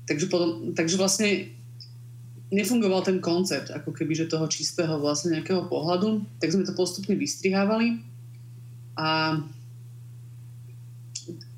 Takže, 0.07 0.27
potom, 0.27 0.75
takže 0.75 0.99
vlastne 0.99 1.51
nefungoval 2.51 3.03
ten 3.03 3.23
koncept, 3.23 3.71
ako 3.71 3.95
keby, 3.95 4.15
že 4.15 4.31
toho 4.31 4.47
čistého 4.51 4.99
vlastne 4.99 5.35
nejakého 5.35 5.67
pohľadu, 5.67 6.23
tak 6.39 6.51
sme 6.51 6.63
to 6.67 6.75
postupne 6.75 7.15
vystrihávali 7.15 8.03
a 8.99 9.39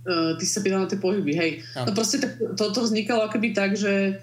uh, 0.10 0.34
ty 0.42 0.50
sa 0.50 0.66
pýtal 0.66 0.82
na 0.84 0.90
tie 0.90 0.98
pohyby, 0.98 1.38
hej. 1.38 1.52
No 1.78 1.94
proste 1.94 2.18
to, 2.58 2.66
to 2.74 2.80
vznikalo 2.82 3.30
akoby 3.30 3.54
tak, 3.54 3.78
že 3.78 4.18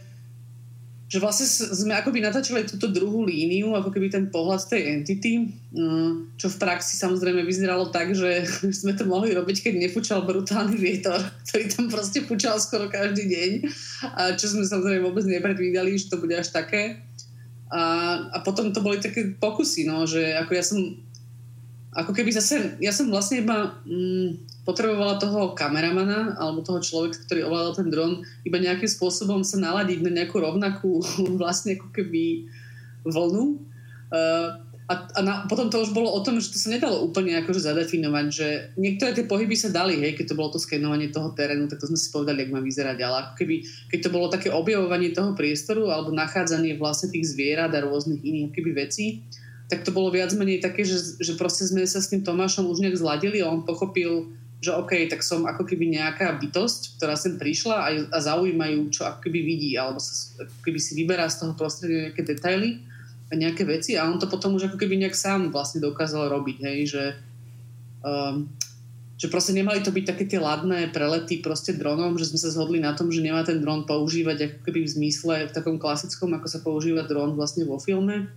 že 1.07 1.23
vlastne 1.23 1.47
sme 1.47 1.95
akoby 1.95 2.19
natáčali 2.19 2.67
túto 2.67 2.91
druhú 2.91 3.23
líniu, 3.23 3.79
ako 3.79 3.95
keby 3.95 4.11
ten 4.11 4.27
pohľad 4.27 4.67
tej 4.67 4.91
entity, 4.91 5.55
mm, 5.71 6.35
čo 6.35 6.51
v 6.51 6.59
praxi 6.59 6.99
samozrejme 6.99 7.47
vyzeralo 7.47 7.95
tak, 7.95 8.11
že 8.11 8.43
sme 8.83 8.91
to 8.99 9.07
mohli 9.07 9.31
robiť, 9.31 9.71
keď 9.71 9.75
nefúčal 9.87 10.27
brutálny 10.27 10.75
vietor, 10.75 11.23
ktorý 11.47 11.65
tam 11.71 11.87
proste 11.87 12.27
fúčal 12.27 12.59
skoro 12.59 12.91
každý 12.91 13.31
deň, 13.31 13.51
a 14.19 14.35
čo 14.35 14.51
sme 14.51 14.67
samozrejme 14.67 15.07
vôbec 15.07 15.23
nepredvídali, 15.31 15.95
že 15.95 16.11
to 16.11 16.19
bude 16.19 16.35
až 16.35 16.51
také. 16.51 16.99
A, 17.71 17.83
a 18.31 18.39
potom 18.43 18.71
to 18.75 18.83
boli 18.83 18.99
také 18.99 19.31
pokusy, 19.39 19.87
no, 19.87 20.07
že 20.07 20.35
ako 20.39 20.53
ja 20.55 20.65
som 20.67 20.79
ako 21.97 22.13
keby 22.13 22.29
zase, 22.29 22.77
ja 22.77 22.93
som 22.93 23.09
vlastne 23.09 23.41
iba 23.41 23.81
mm, 23.89 24.63
potrebovala 24.69 25.17
toho 25.17 25.57
kameramana 25.57 26.37
alebo 26.37 26.61
toho 26.61 26.85
človeka, 26.85 27.25
ktorý 27.25 27.49
ovládal 27.49 27.73
ten 27.81 27.89
dron, 27.89 28.13
iba 28.45 28.61
nejakým 28.61 28.91
spôsobom 28.91 29.41
sa 29.41 29.57
naladiť 29.57 30.05
na 30.05 30.13
nejakú 30.13 30.37
rovnakú 30.37 31.01
vlastne 31.41 31.81
ako 31.81 31.89
keby 31.97 32.53
vlnu. 33.09 33.65
Uh, 34.13 34.61
a, 34.87 34.95
a 35.19 35.21
na, 35.23 35.33
potom 35.51 35.67
to 35.67 35.83
už 35.83 35.91
bolo 35.91 36.15
o 36.15 36.23
tom, 36.23 36.39
že 36.39 36.55
to 36.55 36.63
sa 36.63 36.71
nedalo 36.71 37.03
úplne 37.03 37.35
akože 37.43 37.59
zadefinovať, 37.59 38.27
že 38.31 38.49
niektoré 38.79 39.19
tie 39.19 39.27
pohyby 39.27 39.59
sa 39.59 39.75
dali, 39.75 39.99
hej, 39.99 40.15
keď 40.15 40.31
to 40.31 40.39
bolo 40.39 40.55
to 40.55 40.63
skenovanie 40.63 41.11
toho 41.11 41.35
terénu, 41.35 41.67
tak 41.67 41.83
to 41.83 41.91
sme 41.91 41.99
si 41.99 42.07
povedali, 42.15 42.47
jak 42.47 42.55
má 42.55 42.63
vyzerať, 42.63 42.99
ale 43.03 43.17
ako 43.27 43.33
keby, 43.35 43.57
keď 43.91 43.99
to 43.99 44.15
bolo 44.15 44.27
také 44.31 44.49
objavovanie 44.55 45.11
toho 45.11 45.35
priestoru 45.35 45.91
alebo 45.91 46.15
nachádzanie 46.15 46.79
vlastne 46.79 47.11
tých 47.11 47.35
zvierat 47.35 47.75
a 47.75 47.83
rôznych 47.83 48.23
iných 48.23 48.55
keby 48.55 48.71
vecí, 48.79 49.27
tak 49.67 49.83
to 49.83 49.91
bolo 49.91 50.15
viac 50.15 50.31
menej 50.35 50.63
také, 50.63 50.87
že, 50.87 51.19
že 51.19 51.35
proste 51.35 51.67
sme 51.67 51.83
sa 51.87 51.99
s 51.99 52.11
tým 52.11 52.23
Tomášom 52.23 52.71
už 52.71 52.83
nejak 52.83 52.99
zladili 52.99 53.43
a 53.43 53.51
on 53.51 53.67
pochopil, 53.67 54.31
že 54.63 54.71
OK, 54.73 55.11
tak 55.11 55.27
som 55.27 55.43
ako 55.45 55.67
keby 55.67 55.99
nejaká 55.99 56.39
bytosť, 56.39 56.99
ktorá 56.99 57.19
sem 57.19 57.35
prišla 57.35 57.77
a, 57.77 57.89
a 58.15 58.19
zaujímajú, 58.23 58.95
čo 58.95 59.05
ako 59.05 59.27
keby 59.27 59.41
vidí, 59.43 59.75
alebo 59.75 59.99
sa 59.99 60.47
ako 60.47 60.61
keby 60.63 60.79
si 60.79 60.93
vyberá 60.95 61.27
z 61.27 61.43
toho 61.43 61.53
prostredia 61.59 62.11
nejaké 62.11 62.23
detaily 62.23 62.79
nejaké 63.35 63.67
veci 63.67 63.99
a 63.99 64.07
on 64.07 64.23
to 64.23 64.31
potom 64.31 64.55
už 64.55 64.71
ako 64.71 64.79
keby 64.79 65.03
nejak 65.03 65.19
sám 65.19 65.51
vlastne 65.51 65.83
dokázal 65.83 66.31
robiť, 66.31 66.57
hej, 66.63 66.79
že 66.95 67.05
um, 68.07 68.47
že 69.17 69.33
proste 69.33 69.57
nemali 69.57 69.81
to 69.81 69.91
byť 69.91 70.05
také 70.13 70.29
tie 70.29 70.37
ladné 70.37 70.93
prelety 70.93 71.41
proste 71.41 71.73
dronom, 71.73 72.21
že 72.21 72.29
sme 72.29 72.39
sa 72.39 72.53
zhodli 72.53 72.79
na 72.85 72.93
tom, 72.93 73.09
že 73.09 73.25
nemá 73.25 73.41
ten 73.43 73.65
dron 73.65 73.89
používať 73.89 74.37
ako 74.45 74.59
keby 74.69 74.85
v 74.85 74.93
zmysle 74.93 75.35
v 75.49 75.55
takom 75.57 75.81
klasickom, 75.81 76.37
ako 76.37 76.47
sa 76.47 76.61
používa 76.61 77.03
dron 77.09 77.33
vlastne 77.33 77.65
vo 77.65 77.81
filme, 77.81 78.29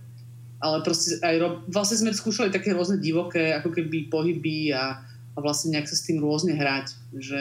ale 0.60 0.84
proste 0.84 1.16
aj 1.24 1.34
ro- 1.40 1.60
vlastne 1.72 1.96
sme 2.04 2.12
skúšali 2.12 2.52
také 2.52 2.76
rôzne 2.76 3.00
divoké 3.00 3.56
ako 3.56 3.72
keby 3.72 4.12
pohyby 4.12 4.76
a, 4.76 5.00
a 5.32 5.38
vlastne 5.40 5.72
nejak 5.72 5.88
sa 5.88 5.96
s 5.96 6.04
tým 6.04 6.20
rôzne 6.20 6.52
hrať, 6.52 6.92
že 7.16 7.40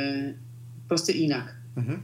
proste 0.87 1.11
inak. 1.11 1.51
Uh-huh. 1.75 1.99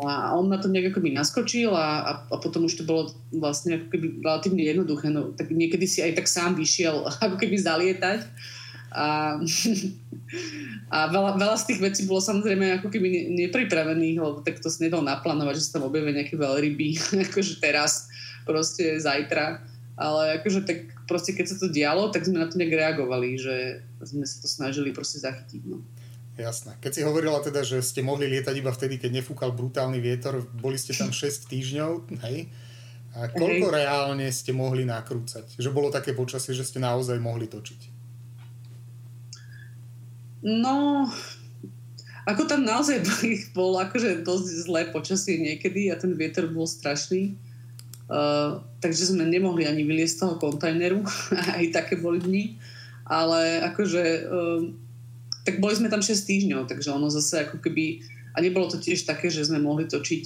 A 0.00 0.32
on 0.32 0.48
na 0.48 0.56
to 0.56 0.70
nejak 0.70 0.96
akoby 0.96 1.12
naskočil 1.12 1.76
a, 1.76 2.00
a, 2.00 2.12
a 2.32 2.36
potom 2.40 2.64
už 2.64 2.80
to 2.80 2.88
bolo 2.88 3.12
vlastne 3.34 3.76
ako 3.76 3.86
keby 3.92 4.06
relatívne 4.24 4.62
jednoduché. 4.64 5.12
No, 5.12 5.36
tak 5.36 5.52
niekedy 5.52 5.84
si 5.84 6.00
aj 6.00 6.16
tak 6.16 6.30
sám 6.30 6.56
vyšiel 6.56 7.04
ako 7.26 7.36
keby 7.36 7.58
zalietať. 7.58 8.24
A, 8.90 9.38
a 10.96 10.98
veľa, 11.10 11.38
veľa 11.38 11.56
z 11.58 11.66
tých 11.74 11.80
vecí 11.82 12.00
bolo 12.06 12.22
samozrejme 12.22 12.78
ako 12.78 12.88
keby 12.90 13.34
nepripravených, 13.34 14.18
lebo 14.18 14.38
tak 14.46 14.62
to 14.62 14.70
sa 14.70 14.86
nedalo 14.86 15.02
naplánovať, 15.02 15.54
že 15.58 15.64
sa 15.66 15.74
tam 15.78 15.90
objavia 15.90 16.14
nejaké 16.14 16.38
veľryby, 16.38 16.88
akože 17.30 17.58
teraz, 17.58 18.06
proste 18.46 18.98
zajtra. 19.02 19.62
Ale 20.00 20.40
akože 20.40 20.64
tak 20.64 20.96
proste 21.04 21.36
keď 21.36 21.46
sa 21.52 21.56
to 21.60 21.68
dialo, 21.68 22.08
tak 22.08 22.24
sme 22.24 22.40
na 22.40 22.48
to 22.48 22.56
nejak 22.56 22.72
reagovali, 22.72 23.36
že 23.36 23.84
sme 24.00 24.24
sa 24.24 24.40
to 24.40 24.48
snažili 24.48 24.96
proste 24.96 25.20
zachytiť. 25.20 25.62
No. 25.68 25.84
Jasné. 26.40 26.80
Keď 26.80 26.92
si 26.96 27.00
hovorila 27.04 27.44
teda, 27.44 27.60
že 27.60 27.84
ste 27.84 28.00
mohli 28.00 28.24
lietať 28.24 28.54
iba 28.56 28.72
vtedy, 28.72 28.96
keď 28.96 29.20
nefúkal 29.20 29.52
brutálny 29.52 30.00
vietor, 30.00 30.40
boli 30.56 30.80
ste 30.80 30.96
tam 30.96 31.12
6 31.20 31.52
týždňov, 31.52 31.90
hej? 32.24 32.48
A 33.10 33.26
koľko 33.28 33.74
hej. 33.74 33.76
reálne 33.84 34.26
ste 34.32 34.56
mohli 34.56 34.88
nakrúcať? 34.88 35.60
Že 35.60 35.70
bolo 35.74 35.92
také 35.92 36.16
počasie, 36.16 36.56
že 36.56 36.64
ste 36.64 36.80
naozaj 36.80 37.20
mohli 37.20 37.50
točiť? 37.50 38.00
No, 40.40 41.04
ako 42.24 42.42
tam 42.48 42.64
naozaj 42.64 43.04
bol 43.58 43.76
akože 43.76 44.24
dosť 44.24 44.46
zlé 44.64 44.82
počasie 44.94 45.36
niekedy 45.36 45.92
a 45.92 45.98
ten 45.98 46.14
vietor 46.16 46.48
bol 46.48 46.64
strašný. 46.64 47.36
Uh, 48.10 48.58
takže 48.82 49.14
sme 49.14 49.22
nemohli 49.22 49.70
ani 49.70 49.86
vyliesť 49.86 50.14
z 50.18 50.20
toho 50.26 50.34
kontajneru. 50.42 51.06
Aj 51.56 51.64
také 51.70 51.94
boli 51.94 52.18
dni. 52.18 52.44
Ale 53.06 53.62
akože 53.70 54.02
uh, 54.26 54.60
tak 55.44 55.58
boli 55.58 55.74
sme 55.74 55.88
tam 55.88 56.04
6 56.04 56.14
týždňov, 56.14 56.68
takže 56.68 56.92
ono 56.92 57.08
zase 57.08 57.48
ako 57.48 57.58
keby, 57.58 58.04
a 58.36 58.38
nebolo 58.44 58.68
to 58.68 58.78
tiež 58.78 59.08
také, 59.08 59.32
že 59.32 59.48
sme 59.48 59.58
mohli 59.58 59.88
točiť, 59.88 60.24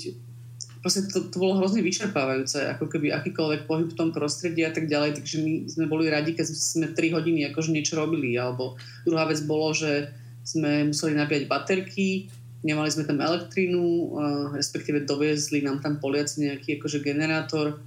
proste 0.84 1.08
to, 1.08 1.32
to 1.32 1.36
bolo 1.40 1.56
hrozne 1.56 1.80
vyčerpávajúce, 1.80 2.60
ako 2.76 2.92
keby 2.92 3.14
akýkoľvek 3.14 3.64
pohyb 3.64 3.88
v 3.88 3.96
tom 3.96 4.12
prostredí 4.12 4.68
a 4.68 4.74
tak 4.74 4.84
ďalej, 4.84 5.16
takže 5.16 5.36
my 5.40 5.52
sme 5.64 5.84
boli 5.88 6.12
radi, 6.12 6.36
keď 6.36 6.44
sme 6.52 6.92
3 6.92 7.16
hodiny 7.16 7.48
akože 7.48 7.72
niečo 7.72 7.96
robili, 7.96 8.36
alebo 8.36 8.76
druhá 9.08 9.24
vec 9.24 9.40
bolo, 9.48 9.72
že 9.72 10.12
sme 10.44 10.92
museli 10.92 11.16
nabíjať 11.16 11.48
baterky, 11.48 12.28
nemali 12.64 12.88
sme 12.88 13.04
tam 13.04 13.20
elektrínu, 13.20 14.16
respektíve 14.56 15.04
doviezli 15.04 15.60
nám 15.60 15.84
tam 15.84 16.00
Poliaci 16.00 16.48
nejaký 16.48 16.80
akože 16.80 17.04
generátor, 17.04 17.78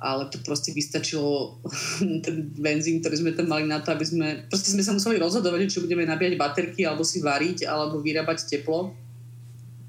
ale 0.00 0.28
to 0.28 0.40
proste 0.44 0.72
vystačilo 0.72 1.56
ten 2.24 2.48
benzín, 2.56 3.00
ktorý 3.00 3.16
sme 3.20 3.32
tam 3.36 3.48
mali 3.48 3.64
na 3.68 3.80
to, 3.80 3.92
aby 3.92 4.04
sme, 4.04 4.28
proste 4.48 4.72
sme 4.72 4.84
sa 4.84 4.92
museli 4.96 5.16
rozhodovať, 5.20 5.68
či 5.68 5.84
budeme 5.84 6.04
nabíjať 6.04 6.34
baterky, 6.36 6.84
alebo 6.84 7.04
si 7.04 7.20
variť, 7.20 7.68
alebo 7.68 8.00
vyrábať 8.00 8.48
teplo. 8.48 8.92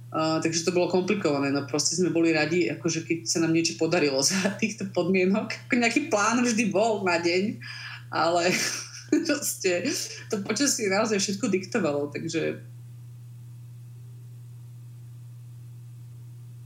Uh, 0.07 0.39
takže 0.39 0.63
to 0.63 0.71
bolo 0.71 0.87
komplikované, 0.87 1.51
no 1.51 1.67
proste 1.67 1.99
sme 1.99 2.15
boli 2.15 2.31
radi, 2.31 2.71
akože 2.71 3.03
keď 3.03 3.27
sa 3.27 3.43
nám 3.43 3.51
niečo 3.51 3.75
podarilo 3.75 4.23
za 4.27 4.55
týchto 4.55 4.87
podmienok. 4.95 5.51
Nejaký 5.71 6.07
plán 6.07 6.39
vždy 6.39 6.71
bol 6.71 7.03
na 7.03 7.19
deň, 7.19 7.59
ale 8.07 8.55
proste 9.27 9.83
to 10.31 10.39
počasie 10.47 10.87
naozaj 10.87 11.19
všetko 11.19 11.51
diktovalo, 11.51 12.07
takže 12.15 12.63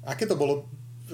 Aké 0.06 0.26
to 0.26 0.36
bolo? 0.36 0.66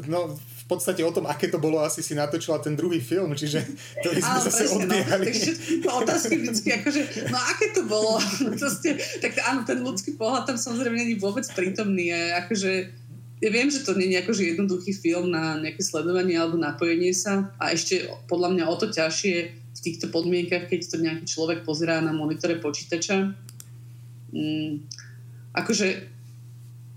No, 0.07 0.37
v 0.67 0.75
podstate 0.75 1.01
o 1.01 1.15
tom, 1.15 1.25
aké 1.25 1.47
to 1.47 1.57
bolo, 1.57 1.79
asi 1.79 2.03
si 2.03 2.13
natočila 2.13 2.59
ten 2.59 2.75
druhý 2.75 2.99
film, 2.99 3.33
čiže 3.33 3.63
to 4.03 4.13
sme 4.13 4.21
áno, 4.21 4.43
zase 4.43 4.67
presne, 4.67 4.75
odbiehali. 4.83 5.23
No. 5.23 5.31
Takže 5.31 5.51
otázky 5.89 6.35
vždy, 6.43 6.69
akože, 6.83 7.01
no 7.31 7.37
aké 7.39 7.65
to 7.71 7.81
bolo? 7.87 8.19
Proste, 8.59 8.99
tak 9.23 9.39
áno, 9.47 9.63
ten 9.63 9.79
ľudský 9.81 10.19
pohľad 10.19 10.43
tam 10.45 10.57
samozrejme 10.59 10.99
není 10.99 11.15
vôbec 11.15 11.47
prítomný. 11.55 12.13
A 12.13 12.45
akože, 12.45 12.71
ja 13.41 13.49
viem, 13.49 13.71
že 13.71 13.81
to 13.87 13.95
nie 13.95 14.11
je 14.11 14.21
akože 14.21 14.43
jednoduchý 14.53 14.91
film 14.93 15.31
na 15.31 15.57
nejaké 15.57 15.81
sledovanie 15.81 16.35
alebo 16.35 16.59
napojenie 16.59 17.15
sa 17.15 17.49
a 17.57 17.71
ešte 17.71 18.11
podľa 18.27 18.53
mňa 18.59 18.63
o 18.67 18.75
to 18.75 18.91
ťažšie 18.91 19.35
v 19.55 19.79
týchto 19.79 20.11
podmienkach, 20.11 20.67
keď 20.67 20.79
to 20.83 20.97
nejaký 20.99 21.25
človek 21.25 21.63
pozerá 21.63 22.03
na 22.03 22.11
monitore 22.11 22.59
počítača. 22.59 23.33
Mm, 24.35 24.83
akože 25.55 26.16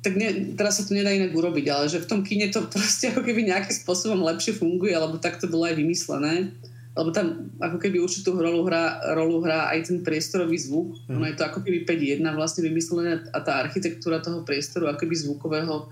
tak 0.01 0.17
ne, 0.17 0.57
teraz 0.57 0.81
sa 0.81 0.89
to 0.89 0.97
nedá 0.97 1.13
inak 1.13 1.37
urobiť, 1.37 1.67
ale 1.69 1.85
že 1.93 2.01
v 2.01 2.09
tom 2.09 2.21
kine 2.25 2.49
to 2.49 2.65
proste 2.75 3.13
ako 3.13 3.25
keby 3.25 3.49
nejakým 3.49 3.77
spôsobom 3.85 4.25
lepšie 4.25 4.57
funguje, 4.57 4.97
alebo 4.97 5.21
tak 5.21 5.37
to 5.37 5.49
bolo 5.49 5.69
aj 5.69 5.77
vymyslené. 5.77 6.53
Lebo 6.91 7.15
tam 7.15 7.55
ako 7.63 7.79
keby 7.79 8.03
určitú 8.03 8.35
rolu 8.35 8.67
hrá, 8.67 8.99
rolu 9.15 9.39
hrá 9.47 9.71
aj 9.71 9.89
ten 9.89 10.03
priestorový 10.03 10.59
zvuk. 10.59 10.99
Mm. 11.07 11.23
Ono 11.23 11.25
je 11.31 11.37
to 11.39 11.47
ako 11.47 11.63
keby 11.63 11.87
5.1 11.87 12.27
vlastne 12.35 12.67
vymyslené 12.67 13.31
a 13.31 13.39
tá 13.39 13.63
architektúra 13.63 14.19
toho 14.19 14.43
priestoru 14.43 14.91
ako 14.91 15.07
keby 15.07 15.15
zvukového 15.15 15.87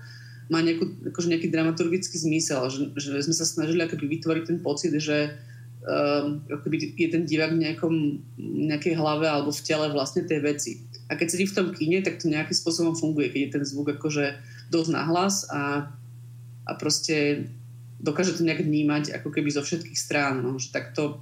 má 0.49 0.65
nejakú, 0.65 1.13
akože 1.13 1.29
nejaký 1.29 1.47
dramaturgický 1.53 2.17
zmysel, 2.17 2.65
že, 2.73 2.89
že 2.97 3.21
sme 3.21 3.35
sa 3.37 3.45
snažili 3.45 3.85
ako 3.85 4.01
keby 4.01 4.17
vytvoriť 4.17 4.43
ten 4.49 4.59
pocit, 4.59 4.91
že 4.97 5.37
um, 5.85 6.41
ako 6.49 6.61
keby 6.65 6.97
je 6.97 7.07
ten 7.13 7.23
divák 7.23 7.53
v 7.53 7.61
nejakom, 7.69 7.93
nejakej 8.41 8.97
hlave 8.97 9.29
alebo 9.29 9.53
v 9.53 9.61
tele 9.61 9.87
vlastne 9.93 10.25
tej 10.25 10.41
veci. 10.41 10.71
A 11.09 11.17
keď 11.17 11.27
sedí 11.33 11.45
v 11.49 11.57
tom 11.57 11.67
kine, 11.73 12.05
tak 12.05 12.21
to 12.21 12.29
nejakým 12.29 12.53
spôsobom 12.53 12.93
funguje, 12.93 13.33
keď 13.33 13.41
je 13.41 13.53
ten 13.57 13.63
zvuk 13.65 13.97
akože 13.97 14.37
dosť 14.69 14.89
nahlas 14.93 15.49
a, 15.49 15.89
a 16.69 16.71
proste 16.77 17.49
dokáže 17.97 18.37
to 18.37 18.45
nejak 18.45 18.61
vnímať 18.61 19.17
ako 19.17 19.33
keby 19.33 19.49
zo 19.49 19.65
všetkých 19.65 19.97
strán. 19.97 20.45
No, 20.45 20.61
že 20.61 20.69
takto 20.69 21.19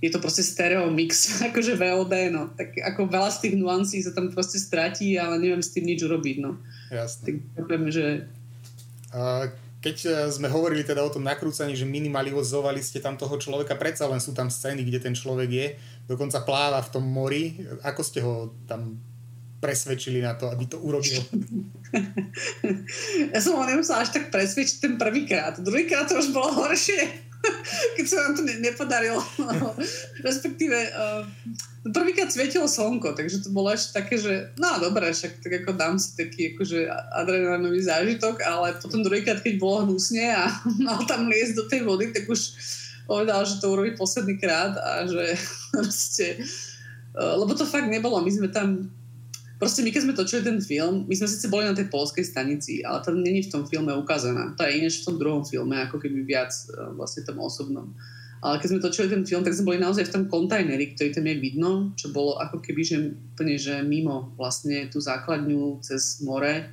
je 0.00 0.08
to 0.08 0.18
proste 0.18 0.40
stereo 0.40 0.88
mix, 0.88 1.28
akože 1.52 1.76
VOD, 1.76 2.14
no. 2.32 2.48
Tak 2.56 2.72
ako 2.78 3.10
veľa 3.10 3.30
z 3.34 3.38
tých 3.44 3.54
nuancí 3.60 4.00
sa 4.00 4.16
tam 4.16 4.32
proste 4.32 4.56
stratí, 4.56 5.20
ale 5.20 5.36
neviem 5.36 5.60
s 5.60 5.76
tým 5.76 5.84
nič 5.84 6.00
urobiť, 6.00 6.36
no. 6.40 6.56
Jasne. 6.88 7.44
Tak 7.52 7.68
poviem, 7.68 7.92
že... 7.92 8.24
A 9.12 9.52
keď 9.80 9.96
e, 10.04 10.10
sme 10.32 10.48
hovorili 10.48 10.84
teda 10.84 11.04
o 11.04 11.12
tom 11.12 11.24
nakrúcaní, 11.24 11.76
že 11.76 11.88
minimalizovali 11.88 12.80
ste 12.84 13.00
tam 13.00 13.16
toho 13.16 13.36
človeka, 13.36 13.76
predsa 13.76 14.08
len 14.08 14.20
sú 14.20 14.36
tam 14.36 14.52
scény, 14.52 14.84
kde 14.84 15.00
ten 15.00 15.14
človek 15.16 15.50
je, 15.52 15.66
dokonca 16.10 16.42
pláva 16.42 16.82
v 16.82 16.90
tom 16.90 17.06
mori. 17.06 17.62
Ako 17.86 18.02
ste 18.02 18.18
ho 18.18 18.50
tam 18.66 18.98
presvedčili 19.62 20.18
na 20.18 20.34
to, 20.34 20.50
aby 20.50 20.66
to 20.66 20.82
urobil? 20.82 21.22
ja 23.32 23.38
som 23.38 23.54
ho 23.54 23.62
nemusela 23.62 24.02
až 24.02 24.10
tak 24.10 24.34
presvedčiť 24.34 24.76
ten 24.82 24.94
prvýkrát. 24.98 25.54
Druhýkrát 25.62 26.10
to 26.10 26.18
už 26.18 26.34
bolo 26.34 26.50
horšie, 26.66 26.98
keď 28.00 28.04
sa 28.10 28.16
nám 28.26 28.32
to 28.40 28.42
ne- 28.42 28.58
nepodarilo. 28.58 29.22
Respektíve 30.26 30.76
uh, 30.96 31.22
prvýkrát 31.94 32.32
svietilo 32.32 32.66
slnko, 32.66 33.14
takže 33.14 33.46
to 33.46 33.54
bolo 33.54 33.70
ešte 33.70 34.02
také, 34.02 34.18
že 34.18 34.50
no 34.58 34.82
dobré, 34.82 35.12
však 35.14 35.44
tak 35.44 35.52
ako 35.62 35.78
dám 35.78 35.94
si 36.00 36.16
taký 36.16 36.56
akože 36.56 36.90
adrenalinový 37.14 37.84
zážitok, 37.84 38.42
ale 38.42 38.80
potom 38.82 39.06
druhýkrát, 39.06 39.44
keď 39.44 39.62
bolo 39.62 39.86
hnusne 39.86 40.26
a 40.34 40.58
mal 40.82 41.04
tam 41.06 41.30
liesť 41.30 41.54
do 41.54 41.64
tej 41.70 41.86
vody, 41.86 42.10
tak 42.10 42.26
už 42.26 42.40
povedal, 43.06 43.44
že 43.44 43.60
to 43.60 43.72
urobí 43.72 43.96
posledný 43.96 44.36
krát 44.40 44.76
a 44.76 45.06
že 45.06 45.36
proste, 45.72 46.26
e, 47.14 47.22
lebo 47.22 47.52
to 47.54 47.68
fakt 47.68 47.86
nebolo. 47.86 48.20
My 48.20 48.30
sme 48.32 48.48
tam 48.48 48.90
proste 49.60 49.84
my 49.84 49.92
keď 49.92 50.02
sme 50.08 50.16
točili 50.16 50.42
ten 50.42 50.58
film, 50.64 51.04
my 51.04 51.14
sme 51.14 51.28
síce 51.28 51.52
boli 51.52 51.68
na 51.68 51.76
tej 51.76 51.92
polskej 51.92 52.24
stanici, 52.24 52.80
ale 52.80 53.04
to 53.04 53.12
není 53.12 53.44
v 53.44 53.52
tom 53.52 53.68
filme 53.68 53.92
ukázané. 53.92 54.56
To 54.56 54.64
je 54.64 54.72
iné 54.80 54.88
v 54.88 55.04
tom 55.04 55.20
druhom 55.20 55.44
filme, 55.44 55.76
ako 55.76 56.00
keby 56.00 56.24
viac 56.24 56.48
uh, 56.72 56.96
vlastne 56.96 57.28
tom 57.28 57.36
osobnom. 57.44 57.92
Ale 58.40 58.56
keď 58.56 58.68
sme 58.72 58.80
točili 58.80 59.12
ten 59.12 59.22
film, 59.28 59.44
tak 59.44 59.52
sme 59.52 59.76
boli 59.76 59.78
naozaj 59.84 60.08
v 60.08 60.14
tom 60.16 60.24
kontajneri, 60.32 60.96
ktorý 60.96 61.12
tam 61.12 61.28
je 61.28 61.36
vidno, 61.36 61.92
čo 61.92 62.08
bolo 62.08 62.40
ako 62.40 62.64
keby, 62.64 62.80
že 62.80 62.96
úplne, 63.36 63.60
že 63.60 63.84
mimo 63.84 64.32
vlastne 64.40 64.88
tú 64.88 64.96
základňu 64.96 65.84
cez 65.84 66.24
more, 66.24 66.64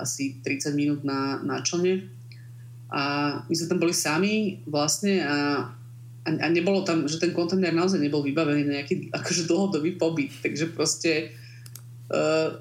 asi 0.00 0.40
30 0.40 0.72
minút 0.72 1.00
na, 1.04 1.44
na 1.44 1.60
člne. 1.60 2.08
A 2.90 3.02
my 3.46 3.54
sme 3.54 3.70
tam 3.70 3.78
boli 3.78 3.94
sami 3.94 4.58
vlastne 4.66 5.22
a, 5.22 5.36
a, 6.26 6.30
a 6.30 6.46
nebolo 6.50 6.82
tam, 6.82 7.06
že 7.06 7.22
ten 7.22 7.30
kontajner 7.30 7.70
naozaj 7.70 8.02
nebol 8.02 8.22
vybavený 8.26 8.62
na 8.66 8.82
nejaký 8.82 9.08
akože 9.18 9.46
dlhodobý 9.46 9.94
pobyt. 9.96 10.34
Takže 10.42 10.74
proste 10.74 11.34
uh, 12.10 12.58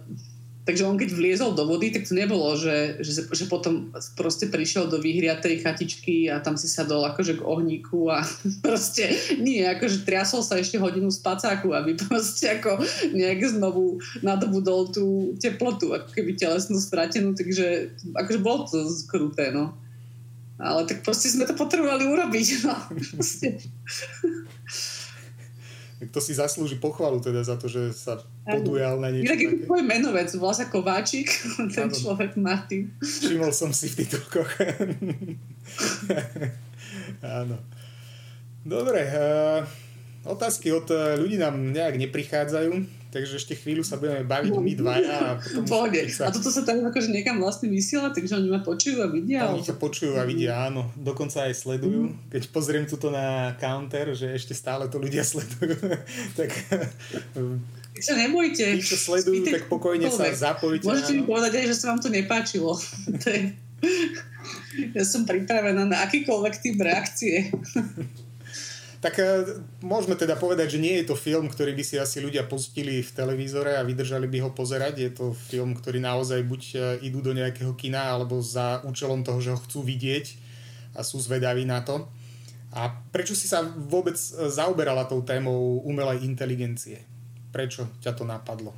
Takže 0.70 0.86
on 0.86 1.02
keď 1.02 1.18
vliezol 1.18 1.58
do 1.58 1.66
vody, 1.66 1.90
tak 1.90 2.06
to 2.06 2.14
nebolo, 2.14 2.54
že, 2.54 3.02
že, 3.02 3.26
že 3.26 3.50
potom 3.50 3.90
proste 4.14 4.46
prišiel 4.54 4.86
do 4.86 5.02
vyhriatej 5.02 5.66
chatičky 5.66 6.30
a 6.30 6.38
tam 6.46 6.62
si 6.62 6.70
sadol 6.70 7.02
akože 7.10 7.42
k 7.42 7.46
ohníku 7.48 8.14
a 8.14 8.22
proste 8.66 9.10
nie, 9.42 9.66
akože 9.66 10.06
triasol 10.06 10.46
sa 10.46 10.62
ešte 10.62 10.78
hodinu 10.78 11.10
z 11.10 11.26
pacáku, 11.26 11.74
aby 11.74 11.98
proste 12.06 12.62
ako 12.62 12.78
nejak 13.18 13.50
znovu 13.50 13.98
nadobudol 14.22 14.94
tú 14.94 15.34
teplotu, 15.42 15.90
ako 15.90 16.14
keby 16.14 16.38
telesnú 16.38 16.78
stratenú, 16.78 17.34
takže 17.34 17.98
akože 18.14 18.38
bolo 18.38 18.70
to 18.70 18.86
kruté, 19.10 19.50
no. 19.50 19.74
Ale 20.60 20.84
tak 20.84 21.08
proste 21.08 21.32
sme 21.32 21.48
to 21.48 21.56
potrebovali 21.56 22.04
urobiť, 22.04 22.48
no. 22.68 22.76
Tak 26.00 26.16
to 26.16 26.20
si 26.24 26.32
zaslúži 26.32 26.80
pochvalu 26.80 27.20
teda 27.20 27.44
za 27.44 27.60
to, 27.60 27.68
že 27.68 27.92
sa 27.92 28.20
podujal 28.48 29.04
na 29.04 29.12
niečo 29.12 29.28
Inak 29.28 29.40
je 29.40 29.50
tvoj 29.68 29.84
menovec, 29.84 30.32
volá 30.36 30.56
sa 30.56 30.68
Kováčik, 30.68 31.28
ten 31.76 31.88
ano. 31.88 31.96
človek 31.96 32.40
Martin. 32.40 32.92
Všimol 33.00 33.52
som 33.56 33.72
si 33.72 33.92
v 33.92 34.04
titulkoch. 34.04 34.52
Áno. 37.24 37.60
Dobre, 38.64 39.08
uh, 39.12 39.64
otázky 40.28 40.76
od 40.76 40.88
eh, 40.92 41.16
ľudí 41.16 41.40
nám 41.40 41.56
nejak 41.72 41.96
neprichádzajú. 41.96 42.99
Takže 43.10 43.42
ešte 43.42 43.58
chvíľu 43.58 43.82
sa 43.82 43.98
budeme 43.98 44.22
baviť 44.22 44.54
my 44.54 44.74
dvaja. 44.78 45.18
A, 45.18 45.30
potom 45.42 45.66
sa... 46.14 46.30
a 46.30 46.34
toto 46.34 46.54
sa 46.54 46.62
tam 46.62 46.86
akože 46.86 47.10
niekam 47.10 47.42
vlastne 47.42 47.66
vysiela, 47.66 48.14
takže 48.14 48.38
oni 48.38 48.54
ma 48.54 48.62
počujú 48.62 49.02
a 49.02 49.10
vidia? 49.10 49.50
Oni 49.50 49.66
ťa 49.66 49.82
počujú 49.82 50.14
a 50.14 50.24
vidia, 50.30 50.70
áno. 50.70 50.94
Dokonca 50.94 51.50
aj 51.50 51.58
sledujú. 51.58 52.14
Mm. 52.14 52.30
Keď 52.30 52.44
pozriem 52.54 52.86
tuto 52.86 53.10
na 53.10 53.58
counter, 53.58 54.14
že 54.14 54.30
ešte 54.30 54.54
stále 54.54 54.86
to 54.94 55.02
ľudia 55.02 55.26
sledujú, 55.34 55.74
tak... 56.38 56.54
sa 57.98 58.14
nebojte. 58.14 58.78
Tí, 58.78 58.86
čo 58.86 58.94
sledujú, 58.94 59.42
Spýte, 59.42 59.58
tak 59.58 59.66
pokojne 59.74 60.06
sa 60.14 60.30
zapojte. 60.30 60.86
Môžete 60.86 61.18
mi 61.18 61.26
povedať 61.26 61.66
aj, 61.66 61.66
že 61.66 61.76
sa 61.82 61.86
vám 61.90 62.00
to 62.06 62.14
nepáčilo. 62.14 62.78
ja 64.94 65.02
som 65.02 65.26
pripravená 65.26 65.82
na 65.82 66.06
akýkoľvek 66.06 66.54
typ 66.62 66.78
reakcie. 66.78 67.50
Tak 69.00 69.16
e, 69.16 69.24
môžeme 69.80 70.20
teda 70.20 70.36
povedať, 70.36 70.76
že 70.76 70.84
nie 70.84 71.00
je 71.00 71.08
to 71.08 71.16
film, 71.16 71.48
ktorý 71.48 71.72
by 71.72 71.84
si 71.88 71.96
asi 71.96 72.20
ľudia 72.20 72.44
pustili 72.44 73.00
v 73.00 73.12
televízore 73.16 73.80
a 73.80 73.88
vydržali 73.88 74.28
by 74.28 74.44
ho 74.44 74.50
pozerať. 74.52 74.94
Je 75.00 75.12
to 75.16 75.32
film, 75.32 75.72
ktorý 75.72 76.04
naozaj 76.04 76.44
buď 76.44 76.62
e, 76.76 76.78
idú 77.08 77.24
do 77.24 77.32
nejakého 77.32 77.72
kina, 77.80 78.12
alebo 78.12 78.44
za 78.44 78.84
účelom 78.84 79.24
toho, 79.24 79.40
že 79.40 79.56
ho 79.56 79.60
chcú 79.64 79.88
vidieť 79.88 80.36
a 81.00 81.08
sú 81.08 81.16
zvedaví 81.24 81.64
na 81.64 81.80
to. 81.80 82.12
A 82.76 82.92
prečo 83.16 83.40
si 83.40 83.48
sa 83.48 83.64
vôbec 83.64 84.20
e, 84.20 84.52
zaoberala 84.52 85.08
tou 85.08 85.24
témou 85.24 85.80
umelej 85.88 86.28
inteligencie? 86.28 87.00
Prečo 87.56 87.88
ťa 88.04 88.12
to 88.20 88.28
napadlo? 88.28 88.76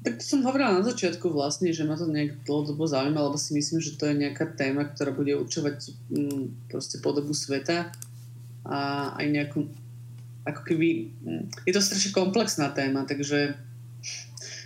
Tak 0.00 0.16
som 0.24 0.40
hovorila 0.48 0.80
na 0.80 0.84
začiatku 0.88 1.28
vlastne, 1.28 1.76
že 1.76 1.84
ma 1.84 1.92
to 1.92 2.08
nejak 2.08 2.40
dlhodobo 2.48 2.88
zaujíma, 2.88 3.20
lebo 3.20 3.36
si 3.36 3.52
myslím, 3.52 3.84
že 3.84 4.00
to 4.00 4.08
je 4.08 4.16
nejaká 4.16 4.48
téma, 4.56 4.88
ktorá 4.88 5.12
bude 5.12 5.36
určovať 5.36 5.92
mm, 6.08 6.72
proste 6.72 7.04
podobu 7.04 7.36
sveta 7.36 7.92
a 8.64 9.12
aj 9.16 9.26
nejakú 9.28 9.60
ako 10.44 10.62
keby, 10.64 10.88
hm, 11.20 11.44
je 11.68 11.72
to 11.72 11.84
strašne 11.84 12.16
komplexná 12.16 12.72
téma, 12.72 13.04
takže 13.04 13.56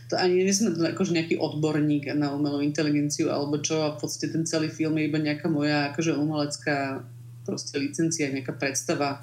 to 0.07 0.14
ani 0.20 0.44
nie 0.44 0.54
som 0.54 0.70
akože 0.70 1.16
nejaký 1.16 1.40
odborník 1.40 2.12
na 2.14 2.30
umelú 2.30 2.61
inteligenciu 2.61 3.33
alebo 3.33 3.59
čo 3.59 3.83
a 3.83 3.96
v 3.96 3.98
podstate 4.04 4.30
ten 4.30 4.44
celý 4.44 4.68
film 4.68 5.00
je 5.00 5.09
iba 5.09 5.18
nejaká 5.18 5.48
moja 5.48 5.90
akože 5.90 6.14
umelecká 6.14 7.02
proste 7.42 7.76
licencia, 7.80 8.30
nejaká 8.30 8.52
predstava 8.54 9.18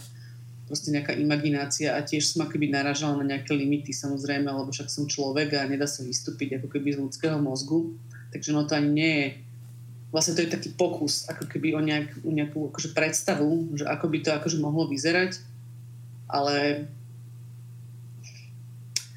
proste 0.66 0.90
nejaká 0.92 1.14
imaginácia 1.16 1.96
a 1.96 2.00
tiež 2.02 2.34
som 2.34 2.48
akoby 2.48 2.72
naražala 2.72 3.22
na 3.22 3.36
nejaké 3.36 3.52
limity 3.54 3.92
samozrejme, 3.92 4.48
lebo 4.48 4.72
však 4.72 4.88
som 4.90 5.06
človek 5.06 5.60
a 5.60 5.70
nedá 5.70 5.86
sa 5.86 6.02
vystúpiť 6.02 6.60
ako 6.60 6.68
keby 6.68 6.96
z 6.96 7.02
ľudského 7.02 7.38
mozgu 7.38 7.94
takže 8.34 8.50
no 8.56 8.66
to 8.66 8.76
ani 8.76 8.90
nie 8.90 9.12
je 9.14 9.28
vlastne 10.12 10.36
to 10.36 10.44
je 10.44 10.52
taký 10.52 10.70
pokus, 10.76 11.26
ako 11.32 11.48
keby 11.48 11.72
o, 11.74 11.80
nejak, 11.80 12.22
o 12.28 12.32
nejakú 12.32 12.60
akože 12.70 12.92
predstavu, 12.92 13.80
že 13.80 13.88
ako 13.88 14.06
by 14.12 14.18
to 14.20 14.30
akože 14.36 14.58
mohlo 14.60 14.86
vyzerať, 14.92 15.40
ale 16.28 16.86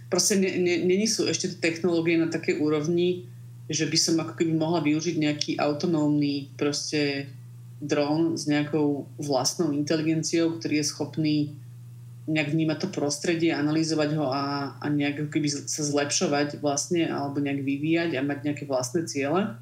proste 0.06 0.38
není 0.38 1.10
sú 1.10 1.26
ešte 1.26 1.58
technológie 1.58 2.14
na 2.14 2.30
takej 2.30 2.62
úrovni, 2.62 3.26
že 3.66 3.90
by 3.90 3.98
som 3.98 4.22
ako 4.22 4.38
keby 4.38 4.54
mohla 4.54 4.78
využiť 4.86 5.16
nejaký 5.18 5.52
autonómny 5.58 6.54
proste 6.54 7.26
dron 7.82 8.38
s 8.38 8.46
nejakou 8.46 9.10
vlastnou 9.18 9.74
inteligenciou, 9.74 10.56
ktorý 10.56 10.80
je 10.80 10.90
schopný 10.90 11.36
nejak 12.24 12.56
vnímať 12.56 12.78
to 12.80 12.88
prostredie, 12.88 13.52
analyzovať 13.52 14.10
ho 14.16 14.32
a, 14.32 14.76
a 14.80 14.86
nejak 14.88 15.28
keby 15.28 15.48
sa 15.68 15.82
zlepšovať 15.84 16.62
vlastne 16.64 17.04
alebo 17.04 17.42
nejak 17.42 17.60
vyvíjať 17.60 18.10
a 18.16 18.24
mať 18.24 18.38
nejaké 18.48 18.64
vlastné 18.64 19.04
ciele 19.04 19.60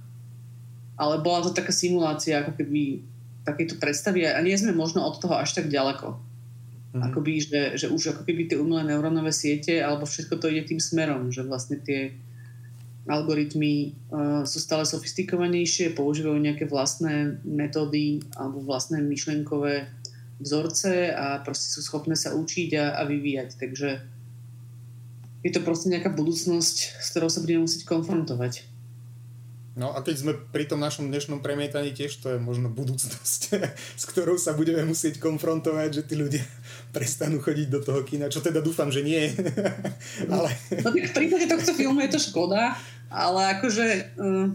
ale 1.02 1.18
bola 1.18 1.42
to 1.42 1.50
taká 1.50 1.74
simulácia 1.74 2.38
ako 2.38 2.54
keby 2.54 3.02
takéto 3.42 3.74
predstavy 3.82 4.22
a 4.22 4.38
nie 4.38 4.54
sme 4.54 4.70
možno 4.70 5.02
od 5.02 5.18
toho 5.18 5.34
až 5.34 5.58
tak 5.58 5.66
ďaleko. 5.66 6.14
Mm-hmm. 6.14 7.02
Akoby, 7.10 7.32
že, 7.42 7.60
že 7.74 7.86
už 7.90 8.14
ako 8.14 8.22
keby 8.22 8.46
tie 8.46 8.60
umelé 8.62 8.86
neurónové 8.86 9.34
siete 9.34 9.82
alebo 9.82 10.06
všetko 10.06 10.38
to 10.38 10.46
ide 10.46 10.70
tým 10.70 10.78
smerom, 10.78 11.34
že 11.34 11.42
vlastne 11.42 11.82
tie 11.82 12.14
algoritmy 13.10 13.98
uh, 14.14 14.46
sú 14.46 14.62
stále 14.62 14.86
sofistikovanejšie, 14.86 15.98
používajú 15.98 16.38
nejaké 16.38 16.70
vlastné 16.70 17.42
metódy 17.42 18.22
alebo 18.38 18.62
vlastné 18.62 19.02
myšlenkové 19.02 19.90
vzorce 20.38 21.10
a 21.10 21.42
proste 21.42 21.66
sú 21.66 21.82
schopné 21.82 22.14
sa 22.14 22.30
učiť 22.38 22.70
a, 22.78 22.86
a 22.94 23.02
vyvíjať. 23.02 23.58
Takže 23.58 23.88
je 25.42 25.50
to 25.50 25.60
proste 25.66 25.90
nejaká 25.90 26.14
budúcnosť, 26.14 26.76
s 27.02 27.06
ktorou 27.10 27.26
sa 27.26 27.42
budeme 27.42 27.66
musieť 27.66 27.90
konfrontovať. 27.90 28.71
No 29.72 29.96
a 29.96 30.04
keď 30.04 30.16
sme 30.20 30.32
pri 30.36 30.68
tom 30.68 30.84
našom 30.84 31.08
dnešnom 31.08 31.40
premietaní 31.40 31.96
tiež 31.96 32.20
to 32.20 32.36
je 32.36 32.38
možno 32.38 32.68
budúcnosť, 32.68 33.40
s 34.00 34.04
ktorou 34.04 34.36
sa 34.36 34.52
budeme 34.52 34.84
musieť 34.84 35.16
konfrontovať, 35.16 35.88
že 35.96 36.02
tí 36.04 36.14
ľudia 36.16 36.44
prestanú 36.96 37.40
chodiť 37.40 37.68
do 37.72 37.80
toho 37.80 38.04
kina, 38.04 38.28
čo 38.28 38.44
teda 38.44 38.60
dúfam, 38.60 38.92
že 38.92 39.00
nie. 39.00 39.32
ale... 40.32 40.52
No 40.84 40.92
v 40.92 41.12
prípade 41.16 41.48
tohto 41.48 41.72
filmu 41.72 42.04
je 42.04 42.12
to 42.12 42.20
škoda, 42.20 42.76
ale 43.08 43.40
akože 43.56 43.86
uh, 44.20 44.52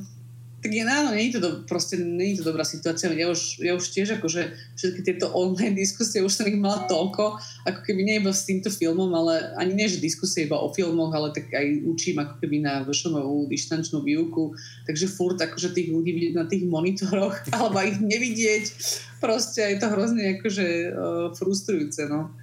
tak 0.57 0.73
je, 0.73 0.81
áno, 0.81 1.13
nie 1.13 1.29
je 1.29 1.37
to 1.37 1.41
do, 1.45 1.49
proste 1.69 2.01
nie 2.01 2.33
je 2.33 2.41
to 2.41 2.49
dobrá 2.49 2.65
situácia. 2.65 3.13
Ja 3.13 3.29
už, 3.29 3.61
ja 3.61 3.77
už 3.77 3.93
tiež 3.93 4.17
akože 4.17 4.57
všetky 4.73 5.01
tieto 5.05 5.29
online 5.37 5.77
diskusie 5.77 6.25
už 6.25 6.33
som 6.33 6.49
ich 6.49 6.57
mala 6.57 6.89
toľko, 6.89 7.37
ako 7.69 7.79
keby 7.85 8.01
nie 8.01 8.17
iba 8.17 8.33
s 8.33 8.49
týmto 8.49 8.73
filmom, 8.73 9.13
ale 9.13 9.53
ani 9.53 9.77
nie, 9.77 9.85
že 9.85 10.01
diskusie 10.01 10.49
iba 10.49 10.57
o 10.57 10.73
filmoch, 10.73 11.13
ale 11.13 11.29
tak 11.29 11.53
aj 11.53 11.85
učím 11.85 12.17
ako 12.25 12.41
keby 12.41 12.65
na 12.65 12.81
VŠMU 12.89 13.45
dištančnú 13.53 14.01
výuku, 14.01 14.57
takže 14.89 15.05
furt 15.05 15.37
akože 15.37 15.77
tých 15.77 15.93
ľudí 15.93 16.09
vidieť 16.09 16.33
na 16.33 16.49
tých 16.49 16.65
monitoroch, 16.65 17.37
alebo 17.55 17.77
ich 17.85 18.01
nevidieť, 18.01 18.65
proste 19.21 19.61
je 19.61 19.77
to 19.77 19.87
hrozne 19.93 20.41
akože 20.41 20.65
uh, 20.89 21.29
frustrujúce, 21.37 22.09
no. 22.09 22.33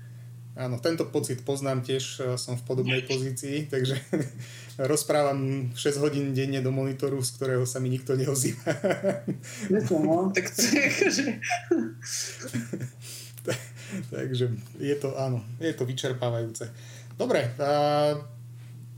Áno, 0.54 0.78
tento 0.78 1.10
pocit 1.10 1.42
poznám 1.42 1.82
tiež, 1.82 2.04
e, 2.22 2.38
som 2.38 2.54
v 2.54 2.62
podobnej 2.62 3.02
pozícii, 3.02 3.66
takže 3.66 3.98
rozprávam 4.78 5.70
6 5.74 6.02
hodín 6.02 6.34
denne 6.34 6.58
do 6.58 6.74
monitoru, 6.74 7.22
z 7.22 7.30
ktorého 7.38 7.62
sa 7.62 7.78
mi 7.78 7.90
nikto 7.90 8.18
neozýva. 8.18 8.74
No, 9.70 10.30
tak 10.34 10.50
to 10.50 10.60
je 10.62 10.80
akože... 10.82 11.24
takže 14.14 14.44
je 14.82 14.96
to, 14.98 15.14
áno, 15.14 15.46
je 15.62 15.72
to 15.72 15.86
vyčerpávajúce. 15.86 16.74
Dobre, 17.14 17.54
a 17.62 17.70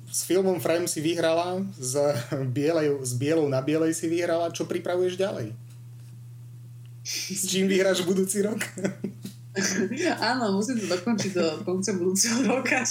s 0.08 0.24
filmom 0.24 0.56
Frame 0.56 0.88
si 0.88 1.04
vyhrala, 1.04 1.60
z, 1.76 2.00
bielej, 2.48 3.04
z 3.04 3.12
bielou 3.20 3.46
na 3.52 3.60
bielej 3.60 3.92
si 3.92 4.08
vyhrala, 4.08 4.54
čo 4.54 4.64
pripravuješ 4.64 5.20
ďalej? 5.20 5.52
S 7.06 7.46
čím 7.46 7.68
vyhráš 7.68 8.02
budúci 8.02 8.40
rok? 8.40 8.64
Áno, 10.32 10.56
musím 10.56 10.80
to 10.80 10.86
dokončiť 10.88 11.32
do 11.32 11.46
konca 11.64 11.90
budúceho 11.96 12.44
roka. 12.44 12.84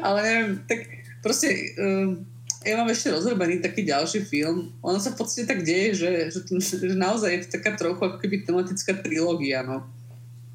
Ale 0.00 0.18
neviem, 0.22 0.50
tak 0.64 0.99
proste 1.22 1.76
um, 1.78 2.24
ja 2.60 2.76
mám 2.76 2.92
ešte 2.92 3.08
rozrobený 3.08 3.64
taký 3.64 3.88
ďalší 3.88 4.28
film. 4.28 4.76
Ono 4.84 5.00
sa 5.00 5.16
v 5.16 5.18
podstate 5.24 5.48
tak 5.48 5.64
deje, 5.64 5.96
že, 5.96 6.10
že, 6.28 6.40
že 6.60 6.96
naozaj 6.96 7.30
je 7.32 7.40
to 7.48 7.48
taká 7.56 7.72
trochu 7.72 8.04
ako 8.04 8.20
keby 8.20 8.44
tematická 8.44 9.00
trilógia. 9.00 9.64
No. 9.64 9.88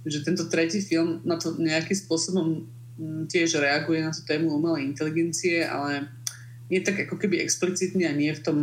Že 0.06 0.22
tento 0.22 0.46
tretí 0.46 0.86
film 0.86 1.26
na 1.26 1.42
to 1.42 1.58
nejakým 1.58 1.98
spôsobom 1.98 2.70
mm, 3.02 3.26
tiež 3.26 3.58
reaguje 3.58 4.06
na 4.06 4.14
tú 4.14 4.22
tému 4.22 4.54
umelej 4.54 4.86
inteligencie, 4.86 5.66
ale 5.66 6.06
nie 6.70 6.82
tak 6.86 7.10
ako 7.10 7.18
keby 7.18 7.42
explicitný 7.42 8.06
a 8.06 8.14
nie 8.14 8.30
v 8.34 8.42
tom 8.42 8.58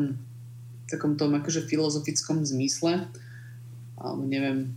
takom 0.87 1.19
tom 1.19 1.35
akože 1.35 1.67
filozofickom 1.67 2.47
zmysle. 2.47 3.11
Alebo 3.99 4.23
neviem, 4.23 4.71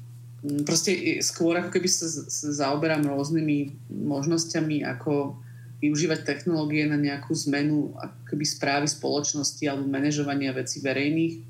proste 0.65 1.21
skôr 1.21 1.57
ako 1.61 1.69
keby 1.69 1.85
sa, 1.85 2.09
sa 2.09 2.47
zaoberám 2.65 3.05
rôznymi 3.05 3.89
možnosťami, 3.93 4.81
ako 4.85 5.37
využívať 5.83 6.23
technológie 6.23 6.87
na 6.87 6.95
nejakú 6.95 7.35
zmenu 7.47 7.91
ako 7.99 8.19
keby 8.31 8.45
správy 8.47 8.87
spoločnosti 8.87 9.63
alebo 9.67 9.85
manažovania 9.85 10.55
vecí 10.55 10.79
verejných 10.79 11.43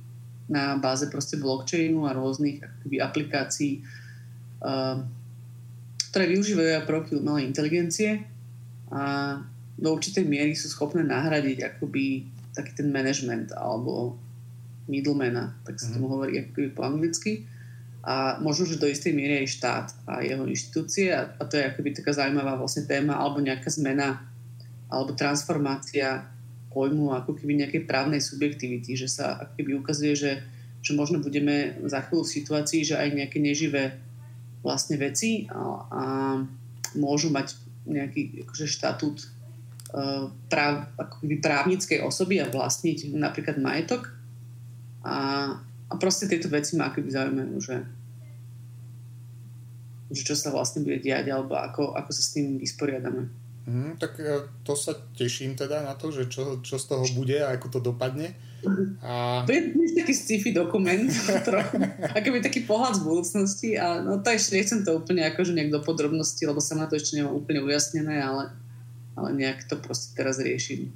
na 0.50 0.78
báze 0.78 1.10
proste 1.10 1.38
blockchainu 1.42 2.06
a 2.06 2.14
rôznych 2.14 2.62
ako 2.62 2.78
keby 2.86 2.96
aplikácií, 3.02 3.82
uh, 4.62 5.02
ktoré 6.14 6.26
využívajú 6.30 6.70
aj 6.82 6.88
prvky 6.90 7.12
umelej 7.18 7.50
inteligencie 7.50 8.26
a 8.94 9.38
do 9.76 9.92
určitej 9.92 10.24
miery 10.24 10.54
sú 10.56 10.72
schopné 10.72 11.04
nahradiť 11.04 11.76
akoby 11.76 12.26
taký 12.56 12.72
ten 12.80 12.88
management 12.94 13.52
alebo 13.52 14.16
middlemana, 14.88 15.58
tak 15.66 15.82
sa 15.82 15.92
tomu 15.92 16.08
mhm. 16.08 16.14
hovorí 16.14 16.34
akoby 16.46 16.70
po 16.72 16.82
anglicky 16.86 17.46
a 18.06 18.38
možno, 18.38 18.70
že 18.70 18.78
do 18.78 18.86
istej 18.86 19.18
miery 19.18 19.42
aj 19.42 19.54
štát 19.58 19.88
a 20.06 20.22
jeho 20.22 20.46
inštitúcie 20.46 21.10
a, 21.10 21.26
a 21.26 21.44
to 21.50 21.58
je 21.58 21.66
akoby 21.66 21.90
taká 21.90 22.14
zaujímavá 22.14 22.54
vlastne 22.54 22.86
téma 22.86 23.18
alebo 23.18 23.42
nejaká 23.42 23.66
zmena 23.74 24.22
alebo 24.94 25.18
transformácia 25.18 26.30
pojmu 26.70 27.18
ako 27.18 27.34
keby 27.34 27.66
nejakej 27.66 27.90
právnej 27.90 28.22
subjektivity, 28.22 28.94
že 28.94 29.10
sa 29.10 29.42
ako 29.42 29.54
keby 29.58 29.72
ukazuje, 29.82 30.14
že, 30.14 30.32
že 30.86 30.92
možno 30.94 31.18
budeme 31.18 31.82
za 31.90 32.06
chvíľu 32.06 32.30
v 32.30 32.36
situácii, 32.38 32.86
že 32.86 32.96
aj 33.00 33.10
nejaké 33.10 33.42
neživé 33.42 33.98
vlastne 34.62 35.02
veci 35.02 35.50
a, 35.50 35.58
a 35.90 36.04
môžu 36.94 37.34
mať 37.34 37.58
nejaký 37.90 38.46
akože 38.46 38.66
štatút 38.70 39.18
uh, 39.94 40.30
práv, 40.46 40.94
právnickej 41.42 42.06
osoby 42.06 42.38
a 42.38 42.50
vlastniť 42.50 43.18
napríklad 43.18 43.58
majetok. 43.58 44.14
A, 45.06 45.58
a 45.86 45.94
proste 46.02 46.26
tieto 46.26 46.50
veci 46.50 46.74
ma 46.74 46.90
akoby 46.90 47.10
zaujímajú, 47.14 47.56
že, 47.62 47.78
že 50.10 50.22
čo 50.26 50.34
sa 50.34 50.50
vlastne 50.50 50.82
bude 50.82 50.98
diať 50.98 51.30
alebo 51.30 51.54
ako, 51.54 51.94
ako 51.94 52.10
sa 52.10 52.22
s 52.26 52.34
tým 52.34 52.58
vysporiadame. 52.58 53.30
Mm, 53.66 53.98
tak 53.98 54.22
e, 54.22 54.46
to 54.62 54.78
sa 54.78 54.94
teším 55.18 55.58
teda 55.58 55.82
na 55.82 55.98
to, 55.98 56.14
že 56.14 56.30
čo, 56.30 56.62
čo 56.62 56.78
z 56.78 56.86
toho 56.86 57.06
bude 57.18 57.38
a 57.42 57.54
ako 57.58 57.78
to 57.78 57.80
dopadne. 57.82 58.38
A... 59.02 59.42
To 59.46 59.52
je 59.54 59.74
taký 59.94 60.14
sci-fi 60.14 60.50
dokument, 60.54 61.10
ako 62.18 62.28
by 62.30 62.40
taký 62.42 62.66
pohľad 62.66 62.98
z 62.98 63.02
budúcnosti 63.06 63.70
a 63.78 64.02
no 64.02 64.22
to 64.22 64.34
ešte 64.34 64.58
nechcem 64.58 64.82
to 64.82 64.98
úplne 64.98 65.22
akože 65.26 65.54
nejak 65.54 65.74
do 65.74 65.82
podrobnosti, 65.82 66.42
lebo 66.46 66.62
sa 66.62 66.78
na 66.78 66.90
to 66.90 66.98
ešte 66.98 67.18
nemá 67.18 67.30
úplne 67.30 67.62
ujasnené, 67.62 68.22
ale, 68.22 68.54
ale 69.18 69.30
nejak 69.34 69.70
to 69.70 69.78
proste 69.78 70.18
teraz 70.18 70.42
riešim. 70.42 70.90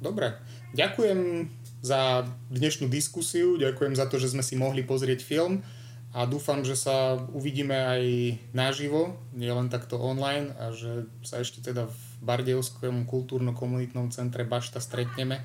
Dobre, 0.00 0.36
ďakujem 0.72 1.48
za 1.80 2.28
dnešnú 2.52 2.92
diskusiu, 2.92 3.56
ďakujem 3.56 3.96
za 3.96 4.04
to, 4.04 4.20
že 4.20 4.36
sme 4.36 4.44
si 4.44 4.56
mohli 4.56 4.84
pozrieť 4.84 5.24
film 5.24 5.64
a 6.12 6.28
dúfam, 6.28 6.60
že 6.60 6.76
sa 6.76 7.16
uvidíme 7.32 7.72
aj 7.72 8.04
naživo, 8.52 9.16
nielen 9.32 9.72
takto 9.72 9.96
online 9.96 10.52
a 10.60 10.76
že 10.76 11.08
sa 11.24 11.40
ešte 11.40 11.64
teda 11.64 11.88
v 11.88 11.98
Bardejovskom 12.20 13.08
kultúrno-komunitnom 13.08 14.12
centre 14.12 14.44
Bašta 14.44 14.82
stretneme 14.82 15.40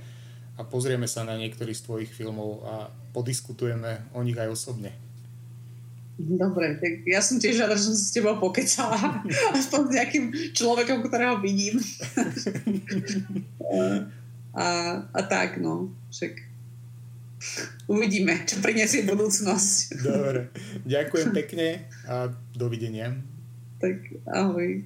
a 0.60 0.62
pozrieme 0.68 1.08
sa 1.08 1.24
na 1.24 1.40
niektorý 1.40 1.72
z 1.72 1.88
tvojich 1.88 2.12
filmov 2.12 2.68
a 2.68 2.76
podiskutujeme 3.16 4.12
o 4.12 4.20
nich 4.26 4.36
aj 4.36 4.52
osobne. 4.52 4.92
Dobre, 6.16 6.80
tak 6.80 7.04
ja 7.04 7.20
som 7.20 7.44
tiež 7.44 7.60
rada, 7.60 7.76
že 7.76 7.92
som 7.92 7.96
si 7.96 8.08
s 8.08 8.16
tebou 8.16 8.40
pokecala. 8.40 9.20
Aspoň 9.60 9.80
s 9.84 9.94
nejakým 10.00 10.26
človekom, 10.56 11.04
ktorého 11.04 11.44
vidím. 11.44 11.76
a, 14.56 14.68
a 15.12 15.22
tak, 15.28 15.60
no. 15.60 15.92
Však 16.10 16.32
uvidíme, 17.92 18.48
čo 18.48 18.64
prinesie 18.64 19.04
budúcnosť. 19.04 20.02
Dobre, 20.02 20.50
ďakujem 20.88 21.30
pekne 21.36 21.86
a 22.08 22.32
dovidenia. 22.56 23.14
Tak 23.84 24.00
ahoj. 24.32 24.82